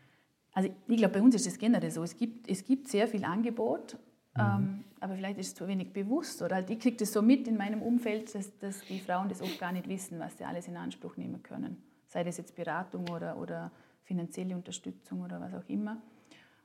Also 0.52 0.74
ich 0.88 0.98
glaube, 0.98 1.14
bei 1.14 1.22
uns 1.22 1.36
ist 1.36 1.46
es 1.46 1.58
generell 1.58 1.92
so. 1.92 2.04
Es 2.04 2.18
gibt, 2.18 2.50
es 2.50 2.66
gibt 2.66 2.88
sehr 2.88 3.08
viel 3.08 3.24
Angebot, 3.24 3.98
mhm. 4.36 4.42
ähm, 4.42 4.84
aber 5.00 5.16
vielleicht 5.16 5.38
ist 5.40 5.48
es 5.48 5.56
zu 5.56 5.68
wenig 5.68 5.94
bewusst. 5.94 6.42
Oder 6.42 6.56
halt, 6.56 6.70
ich 6.70 6.80
kriege 6.80 6.98
das 6.98 7.14
so 7.14 7.22
mit 7.22 7.48
in 7.48 7.56
meinem 7.56 7.82
Umfeld, 7.82 8.34
dass, 8.34 8.58
dass 8.58 8.82
die 8.82 9.00
Frauen 9.00 9.30
das 9.30 9.42
oft 9.42 9.60
gar 9.60 9.72
nicht 9.72 9.88
wissen, 9.88 10.20
was 10.20 10.38
sie 10.38 10.44
alles 10.44 10.68
in 10.68 10.76
Anspruch 10.76 11.18
nehmen 11.18 11.44
können. 11.44 11.78
Sei 12.08 12.24
das 12.24 12.38
jetzt 12.38 12.56
Beratung 12.56 13.08
oder, 13.10 13.38
oder 13.38 13.72
finanzielle 14.04 14.56
Unterstützung 14.56 15.22
oder 15.22 15.40
was 15.40 15.54
auch 15.54 15.70
immer. 15.70 16.02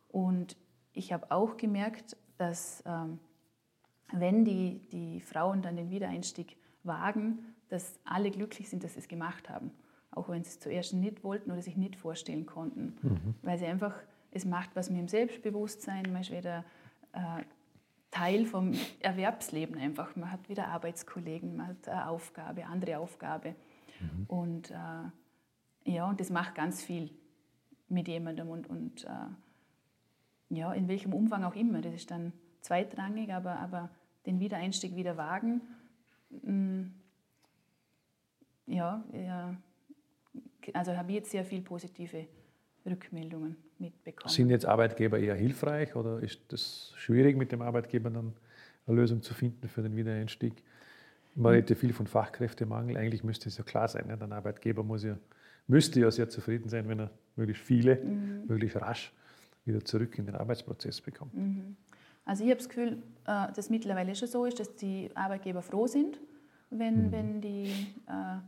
Und 0.09 0.57
ich 0.95 1.13
habe 1.13 1.31
auch 1.31 1.59
gemerkt, 1.59 2.17
dass 2.39 2.83
ähm, 2.87 3.19
wenn 4.13 4.45
die, 4.45 4.81
die 4.91 5.21
Frauen 5.21 5.61
dann 5.61 5.77
den 5.77 5.91
Wiedereinstieg 5.91 6.57
wagen, 6.85 7.54
dass 7.69 7.99
alle 8.05 8.31
glücklich 8.31 8.69
sind, 8.69 8.85
dass 8.85 8.95
sie 8.95 9.01
es 9.01 9.09
gemacht 9.09 9.49
haben. 9.49 9.71
Auch 10.11 10.29
wenn 10.29 10.45
sie 10.45 10.51
es 10.51 10.61
zuerst 10.61 10.95
nicht 10.95 11.25
wollten 11.25 11.51
oder 11.51 11.63
sich 11.63 11.77
nicht 11.77 11.97
vorstellen 11.97 12.47
konnten. 12.47 12.97
Mhm. 13.03 13.35
Weil 13.43 13.59
sie 13.59 13.67
einfach, 13.67 13.95
es 14.31 14.45
macht 14.45 14.71
was 14.75 14.91
mit 14.91 15.01
dem 15.01 15.09
Selbstbewusstsein, 15.09 16.05
man 16.13 16.23
ist 16.23 16.31
wieder 16.31 16.65
äh, 17.13 17.43
Teil 18.11 18.47
vom 18.47 18.73
Erwerbsleben 19.01 19.77
einfach. 19.77 20.15
Man 20.15 20.31
hat 20.31 20.49
wieder 20.49 20.69
Arbeitskollegen, 20.69 21.57
man 21.57 21.69
hat 21.69 21.89
eine 21.89 22.09
Aufgabe, 22.09 22.67
andere 22.67 22.99
Aufgabe. 22.99 23.57
Mhm. 24.01 24.25
Und 24.29 24.71
äh, 24.71 25.91
ja, 25.91 26.09
und 26.09 26.21
das 26.21 26.31
macht 26.31 26.55
ganz 26.55 26.83
viel 26.83 27.11
mit 27.89 28.09
jemandem 28.09 28.49
und, 28.49 28.69
und 28.69 29.05
äh, 29.05 29.09
ja, 30.55 30.73
in 30.73 30.89
welchem 30.89 31.13
Umfang 31.13 31.45
auch 31.45 31.57
immer. 31.57 31.81
Das 31.81 31.95
ist 31.95 32.11
dann 32.11 32.33
zweitrangig, 32.61 33.33
aber, 33.33 33.59
aber 33.59 33.91
den 34.27 34.41
Wiedereinstieg 34.41 34.97
wieder 34.97 35.17
wagen, 35.17 35.61
mm, 36.31 36.85
ja, 38.67 39.05
ja, 39.13 39.57
also 40.73 40.97
habe 40.97 41.11
ich 41.11 41.17
jetzt 41.17 41.31
sehr 41.31 41.45
viel 41.45 41.61
positive 41.61 42.27
Rückmeldungen 42.87 43.57
mitbekommen. 43.79 44.33
Sind 44.33 44.51
jetzt 44.51 44.67
Arbeitgeber 44.67 45.19
eher 45.19 45.35
hilfreich 45.35 45.95
oder 45.97 46.21
ist 46.21 46.41
das 46.49 46.93
schwierig 46.97 47.37
mit 47.37 47.53
dem 47.53 47.63
Arbeitgeber 47.63 48.11
dann 48.11 48.33
eine 48.87 48.97
Lösung 48.97 49.23
zu 49.23 49.35
finden 49.35 49.69
für 49.69 49.83
den 49.83 49.97
Wiedereinstieg? 49.97 50.55
Man 51.35 51.53
redet 51.53 51.71
ja 51.71 51.77
viel 51.77 51.93
von 51.93 52.07
Fachkräftemangel. 52.07 52.97
Eigentlich 52.97 53.25
müsste 53.25 53.49
es 53.49 53.59
ja 53.59 53.65
klar 53.65 53.89
sein. 53.89 54.07
Ne? 54.07 54.19
Ein 54.21 54.33
Arbeitgeber 54.33 54.85
muss 54.85 55.03
ja, 55.03 55.17
müsste 55.67 56.01
ja 56.01 56.11
sehr 56.11 56.29
zufrieden 56.29 56.69
sein, 56.69 56.89
wenn 56.89 57.01
er 57.01 57.11
möglichst 57.37 57.65
viele, 57.65 57.97
mhm. 57.97 58.45
möglichst 58.47 58.77
rasch 58.77 59.13
wieder 59.65 59.85
zurück 59.85 60.19
in 60.19 60.27
den 60.27 60.37
Arbeitsprozess 60.37 61.01
bekommt. 61.01 61.35
Mhm. 61.35 61.77
Also 62.25 62.45
ich 62.45 62.51
habe 62.51 62.59
das 62.59 62.69
Gefühl, 62.69 63.03
äh, 63.27 63.53
dass 63.53 63.69
mittlerweile 63.69 64.15
schon 64.15 64.29
so 64.29 64.45
ist, 64.45 64.61
dass 64.61 64.77
die 64.77 65.11
Arbeitgeber 65.15 65.63
froh 65.63 65.87
sind, 65.87 66.21
wenn, 66.71 67.07
mhm. 67.07 67.13
wenn 67.13 67.41
die 67.41 67.65
äh, 68.07 68.39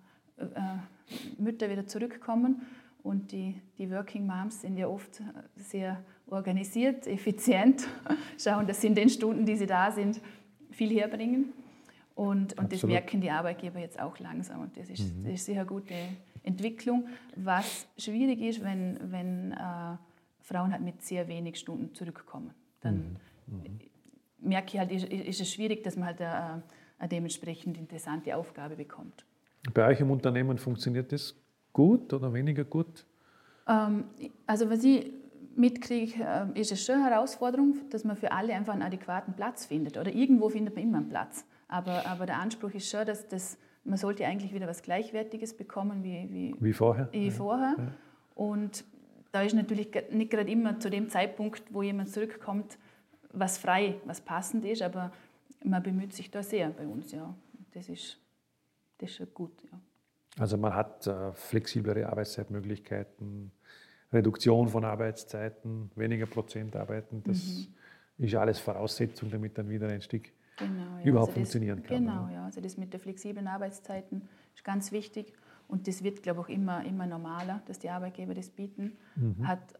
Mütter 1.38 1.70
wieder 1.70 1.86
zurückkommen. 1.86 2.62
Und 3.02 3.30
die, 3.30 3.60
die 3.78 3.90
Working 3.90 4.26
Moms 4.26 4.62
sind 4.62 4.76
ja 4.76 4.88
oft 4.88 5.22
sehr 5.54 6.02
organisiert, 6.26 7.06
effizient, 7.06 7.86
schauen, 8.38 8.66
dass 8.66 8.80
sie 8.80 8.88
in 8.88 8.94
den 8.96 9.08
Stunden, 9.08 9.46
die 9.46 9.56
sie 9.56 9.66
da 9.66 9.92
sind, 9.92 10.20
viel 10.70 10.90
herbringen. 10.90 11.52
Und, 12.16 12.58
und 12.58 12.72
das 12.72 12.82
merken 12.82 13.20
die 13.20 13.30
Arbeitgeber 13.30 13.78
jetzt 13.78 14.00
auch 14.00 14.18
langsam. 14.18 14.62
Und 14.62 14.76
das 14.76 14.88
ist, 14.88 15.14
mhm. 15.14 15.24
das 15.24 15.34
ist 15.34 15.44
sicher 15.44 15.60
eine 15.60 15.68
gute 15.68 15.94
Entwicklung. 16.42 17.06
Was 17.36 17.86
schwierig 17.98 18.40
ist, 18.40 18.64
wenn, 18.64 18.98
wenn 19.12 19.52
äh, 19.52 19.96
Frauen 20.40 20.72
halt 20.72 20.82
mit 20.82 21.02
sehr 21.02 21.28
wenig 21.28 21.58
Stunden 21.58 21.94
zurückkommen. 21.94 22.54
Dann 22.80 23.18
mhm. 23.46 23.58
Mhm. 23.58 23.80
merke 24.40 24.74
ich 24.74 24.78
halt, 24.78 24.90
ist, 24.90 25.04
ist 25.04 25.40
es 25.40 25.52
schwierig, 25.52 25.84
dass 25.84 25.96
man 25.96 26.06
halt 26.06 26.20
eine, 26.20 26.62
eine 26.98 27.08
dementsprechend 27.08 27.76
interessante 27.76 28.34
Aufgabe 28.36 28.76
bekommt. 28.76 29.26
Bei 29.74 29.88
euch 29.88 30.00
im 30.00 30.10
Unternehmen 30.10 30.58
funktioniert 30.58 31.12
das 31.12 31.34
gut 31.72 32.12
oder 32.12 32.32
weniger 32.32 32.64
gut? 32.64 33.06
Ähm, 33.68 34.04
also 34.46 34.70
was 34.70 34.84
ich 34.84 35.10
mitkriege, 35.56 36.22
äh, 36.22 36.60
ist 36.60 36.72
es 36.72 36.84
schon 36.84 36.96
eine 36.96 37.10
Herausforderung, 37.10 37.76
dass 37.90 38.04
man 38.04 38.16
für 38.16 38.32
alle 38.32 38.54
einfach 38.54 38.72
einen 38.72 38.82
adäquaten 38.82 39.34
Platz 39.34 39.66
findet. 39.66 39.96
Oder 39.96 40.12
irgendwo 40.12 40.48
findet 40.48 40.74
man 40.74 40.84
immer 40.84 40.98
einen 40.98 41.08
Platz. 41.08 41.44
Aber, 41.68 42.06
aber 42.06 42.26
der 42.26 42.38
Anspruch 42.38 42.70
ist 42.70 42.90
schon, 42.90 43.04
dass 43.06 43.26
das, 43.28 43.58
man 43.84 43.96
sollte 43.96 44.24
eigentlich 44.26 44.54
wieder 44.54 44.66
was 44.66 44.82
Gleichwertiges 44.82 45.56
bekommen 45.56 46.04
wie, 46.04 46.28
wie, 46.30 46.56
wie 46.60 46.72
vorher. 46.72 47.08
Wie 47.12 47.30
vorher. 47.30 47.74
Ja. 47.78 47.86
Und 48.34 48.84
da 49.32 49.42
ist 49.42 49.54
natürlich 49.54 49.90
nicht 50.12 50.30
gerade 50.30 50.50
immer 50.50 50.78
zu 50.78 50.90
dem 50.90 51.08
Zeitpunkt, 51.08 51.62
wo 51.70 51.82
jemand 51.82 52.10
zurückkommt, 52.10 52.78
was 53.32 53.58
frei, 53.58 53.96
was 54.04 54.20
passend 54.20 54.64
ist, 54.64 54.82
aber 54.82 55.12
man 55.62 55.82
bemüht 55.82 56.12
sich 56.12 56.30
da 56.30 56.42
sehr 56.42 56.70
bei 56.70 56.86
uns. 56.86 57.12
Ja. 57.12 57.34
Das 57.74 57.88
ist 57.88 58.18
das 58.98 59.10
ist 59.10 59.16
schon 59.16 59.34
gut. 59.34 59.52
Ja. 59.70 59.80
Also 60.38 60.56
man 60.56 60.74
hat 60.74 61.06
äh, 61.06 61.32
flexiblere 61.32 62.08
Arbeitszeitmöglichkeiten, 62.08 63.52
Reduktion 64.12 64.68
von 64.68 64.84
Arbeitszeiten, 64.84 65.90
weniger 65.96 66.26
Prozent 66.26 66.76
arbeiten. 66.76 67.22
Das 67.24 67.66
mhm. 68.18 68.24
ist 68.24 68.34
alles 68.34 68.58
Voraussetzung, 68.58 69.30
damit 69.30 69.58
dann 69.58 69.68
wieder 69.68 69.88
ein 69.88 70.00
Stück 70.00 70.30
genau, 70.56 70.98
ja. 70.98 71.04
überhaupt 71.04 71.04
also 71.04 71.26
das, 71.26 71.34
funktionieren 71.34 71.82
kann. 71.82 72.04
Genau, 72.04 72.28
ja. 72.28 72.44
Also 72.44 72.60
das 72.60 72.76
mit 72.76 72.92
der 72.92 73.00
flexiblen 73.00 73.48
Arbeitszeiten 73.48 74.28
ist 74.54 74.64
ganz 74.64 74.92
wichtig. 74.92 75.32
Und 75.68 75.88
das 75.88 76.04
wird, 76.04 76.22
glaube 76.22 76.40
ich, 76.40 76.46
auch 76.46 76.48
immer, 76.48 76.84
immer 76.84 77.06
normaler, 77.06 77.60
dass 77.66 77.80
die 77.80 77.90
Arbeitgeber 77.90 78.34
das 78.34 78.50
bieten. 78.50 78.96
Mhm. 79.16 79.48
Hat, 79.48 79.74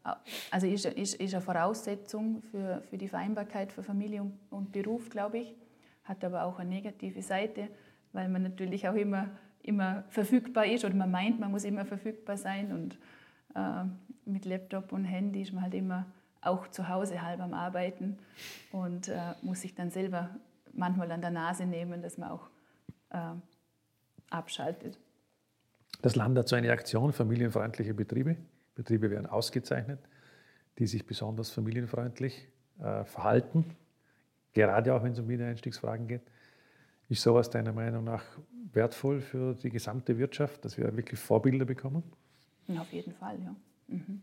also 0.50 0.66
ist, 0.66 0.84
ist, 0.86 1.14
ist 1.14 1.34
eine 1.34 1.40
Voraussetzung 1.40 2.42
für, 2.42 2.82
für 2.90 2.98
die 2.98 3.06
Vereinbarkeit 3.06 3.72
für 3.72 3.84
Familie 3.84 4.28
und 4.50 4.72
Beruf, 4.72 5.10
glaube 5.10 5.38
ich. 5.38 5.54
Hat 6.02 6.24
aber 6.24 6.44
auch 6.44 6.58
eine 6.58 6.70
negative 6.70 7.22
Seite 7.22 7.68
weil 8.16 8.28
man 8.30 8.42
natürlich 8.42 8.88
auch 8.88 8.94
immer, 8.94 9.28
immer 9.62 10.04
verfügbar 10.08 10.64
ist 10.66 10.84
oder 10.84 10.94
man 10.94 11.10
meint, 11.10 11.38
man 11.38 11.50
muss 11.50 11.64
immer 11.64 11.84
verfügbar 11.84 12.38
sein 12.38 12.72
und 12.72 12.98
äh, 13.54 13.84
mit 14.24 14.46
Laptop 14.46 14.90
und 14.90 15.04
Handy 15.04 15.42
ist 15.42 15.52
man 15.52 15.62
halt 15.62 15.74
immer 15.74 16.06
auch 16.40 16.66
zu 16.68 16.88
Hause 16.88 17.20
halb 17.20 17.40
am 17.40 17.52
Arbeiten 17.52 18.18
und 18.72 19.08
äh, 19.08 19.34
muss 19.42 19.60
sich 19.60 19.74
dann 19.74 19.90
selber 19.90 20.30
manchmal 20.72 21.12
an 21.12 21.20
der 21.20 21.30
Nase 21.30 21.66
nehmen, 21.66 22.00
dass 22.00 22.16
man 22.16 22.30
auch 22.30 22.48
äh, 23.10 23.18
abschaltet. 24.30 24.98
Das 26.00 26.16
Land 26.16 26.38
hat 26.38 26.48
so 26.48 26.56
eine 26.56 26.72
Aktion, 26.72 27.12
familienfreundliche 27.12 27.92
Betriebe. 27.92 28.36
Betriebe 28.74 29.10
werden 29.10 29.26
ausgezeichnet, 29.26 30.00
die 30.78 30.86
sich 30.86 31.06
besonders 31.06 31.50
familienfreundlich 31.50 32.48
äh, 32.78 33.04
verhalten, 33.04 33.76
gerade 34.54 34.94
auch 34.94 35.02
wenn 35.02 35.12
es 35.12 35.18
um 35.18 35.28
Wiedereinstiegsfragen 35.28 36.08
geht. 36.08 36.22
Ist 37.08 37.22
sowas 37.22 37.48
deiner 37.50 37.72
Meinung 37.72 38.04
nach 38.04 38.24
wertvoll 38.72 39.20
für 39.20 39.54
die 39.54 39.70
gesamte 39.70 40.18
Wirtschaft, 40.18 40.64
dass 40.64 40.76
wir 40.76 40.96
wirklich 40.96 41.20
Vorbilder 41.20 41.64
bekommen? 41.64 42.02
Ja, 42.66 42.80
auf 42.80 42.92
jeden 42.92 43.12
Fall, 43.12 43.40
ja. 43.40 43.54
Mhm. 43.88 44.22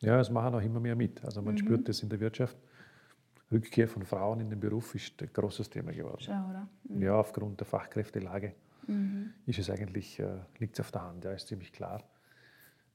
Ja, 0.00 0.20
es 0.20 0.30
machen 0.30 0.54
auch 0.54 0.62
immer 0.62 0.80
mehr 0.80 0.96
mit. 0.96 1.24
Also 1.24 1.40
man 1.40 1.54
mhm. 1.54 1.58
spürt 1.58 1.88
das 1.88 2.02
in 2.02 2.08
der 2.08 2.20
Wirtschaft. 2.20 2.56
Rückkehr 3.52 3.88
von 3.88 4.04
Frauen 4.04 4.40
in 4.40 4.50
den 4.50 4.58
Beruf 4.58 4.94
ist 4.94 5.22
ein 5.22 5.30
großes 5.32 5.70
Thema 5.70 5.92
geworden. 5.92 6.20
Schau, 6.20 6.50
oder? 6.50 6.68
Mhm. 6.84 7.02
Ja, 7.02 7.14
aufgrund 7.14 7.60
der 7.60 7.66
Fachkräftelage 7.66 8.54
mhm. 8.86 9.32
ist 9.46 9.58
es 9.58 9.70
eigentlich, 9.70 10.18
äh, 10.18 10.40
liegt 10.58 10.74
es 10.74 10.80
auf 10.80 10.90
der 10.90 11.02
Hand. 11.02 11.24
Ja, 11.24 11.32
ist 11.32 11.46
ziemlich 11.46 11.72
klar, 11.72 12.02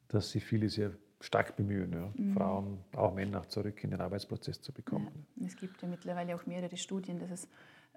dass 0.10 0.32
sich 0.32 0.44
viele 0.44 0.70
sehr 0.70 0.92
stark 1.22 1.56
bemühen, 1.56 1.94
ja, 1.94 2.14
mhm. 2.16 2.34
Frauen, 2.34 2.78
auch 2.94 3.14
Männer 3.14 3.48
zurück 3.48 3.84
in 3.84 3.92
den 3.92 4.02
Arbeitsprozess 4.02 4.62
zu 4.62 4.72
bekommen. 4.72 5.26
Ja. 5.36 5.48
Es 5.48 5.56
gibt 5.56 5.82
ja 5.82 5.88
mittlerweile 5.88 6.36
auch 6.36 6.46
mehrere 6.46 6.78
Studien, 6.78 7.20
dass 7.20 7.32
es 7.32 7.48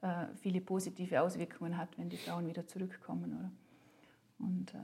äh, 0.02 0.26
viele 0.40 0.60
positive 0.60 1.22
Auswirkungen 1.22 1.76
hat, 1.76 1.96
wenn 1.96 2.08
die 2.08 2.16
Frauen 2.16 2.46
wieder 2.46 2.66
zurückkommen. 2.66 3.32
Oder? 3.38 3.52
Und 4.38 4.74
äh, 4.74 4.78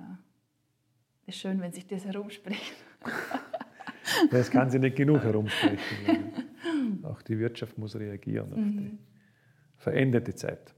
es 1.26 1.34
ist 1.34 1.40
schön, 1.40 1.60
wenn 1.60 1.72
sich 1.72 1.86
das 1.86 2.04
herumspricht. 2.04 2.74
ja, 4.30 4.38
es 4.38 4.50
kann 4.50 4.70
sich 4.70 4.80
nicht 4.80 4.96
genug 4.96 5.22
herumsprechen. 5.22 6.32
auch 7.02 7.20
die 7.22 7.38
Wirtschaft 7.38 7.76
muss 7.78 7.96
reagieren 7.96 8.52
auf 8.52 8.58
mhm. 8.58 8.78
die 8.78 8.98
veränderte 9.76 10.34
Zeit. 10.34 10.74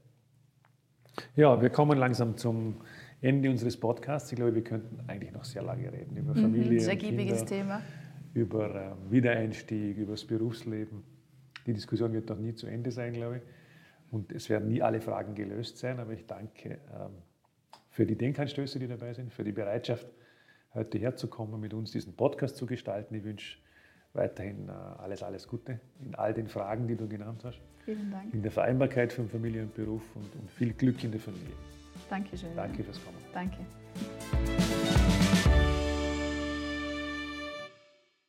Ja, 1.35 1.61
wir 1.61 1.69
kommen 1.69 1.97
langsam 1.97 2.37
zum 2.37 2.81
Ende 3.21 3.49
unseres 3.49 3.77
Podcasts. 3.77 4.31
Ich 4.31 4.37
glaube, 4.37 4.55
wir 4.55 4.63
könnten 4.63 4.99
eigentlich 5.07 5.31
noch 5.31 5.43
sehr 5.43 5.61
lange 5.61 5.91
reden 5.91 6.17
über 6.17 6.33
mhm, 6.33 6.41
Familie. 6.41 6.79
Sehr 6.79 6.93
ergiebiges 6.93 7.45
Thema. 7.45 7.81
Über 8.33 8.73
äh, 8.73 9.11
Wiedereinstieg, 9.11 9.97
über 9.97 10.13
das 10.13 10.25
Berufsleben. 10.25 11.03
Die 11.67 11.73
Diskussion 11.73 12.11
wird 12.13 12.29
noch 12.29 12.39
nie 12.39 12.55
zu 12.55 12.65
Ende 12.65 12.91
sein, 12.91 13.13
glaube 13.13 13.37
ich. 13.37 13.43
Und 14.11 14.31
es 14.31 14.49
werden 14.49 14.67
nie 14.67 14.81
alle 14.81 15.01
Fragen 15.01 15.35
gelöst 15.35 15.77
sein, 15.77 15.99
aber 15.99 16.11
ich 16.11 16.27
danke 16.27 16.79
ähm, 16.93 17.11
für 17.89 18.05
die 18.05 18.17
Denkanstöße, 18.17 18.77
die 18.77 18.87
dabei 18.87 19.13
sind, 19.13 19.33
für 19.33 19.43
die 19.43 19.53
Bereitschaft, 19.53 20.05
heute 20.73 20.97
herzukommen, 20.99 21.59
mit 21.59 21.73
uns 21.73 21.91
diesen 21.91 22.15
Podcast 22.15 22.57
zu 22.57 22.65
gestalten. 22.65 23.15
Ich 23.15 23.23
wünsche 23.23 23.57
weiterhin 24.13 24.69
äh, 24.69 24.71
alles, 24.71 25.23
alles 25.23 25.47
Gute 25.47 25.79
in 26.03 26.15
all 26.15 26.33
den 26.33 26.47
Fragen, 26.47 26.87
die 26.87 26.95
du 26.95 27.07
genannt 27.07 27.43
hast. 27.43 27.61
Vielen 27.85 28.11
Dank. 28.11 28.33
In 28.33 28.41
der 28.41 28.51
Vereinbarkeit 28.51 29.11
von 29.13 29.27
Familie 29.27 29.63
und 29.63 29.73
Beruf 29.73 30.03
und, 30.15 30.33
und 30.35 30.51
viel 30.51 30.73
Glück 30.73 31.03
in 31.03 31.11
der 31.11 31.19
Familie. 31.19 31.53
Dankeschön. 32.09 32.55
Danke 32.55 32.83
fürs 32.83 32.99
Kommen. 33.03 33.17
Danke. 33.33 33.57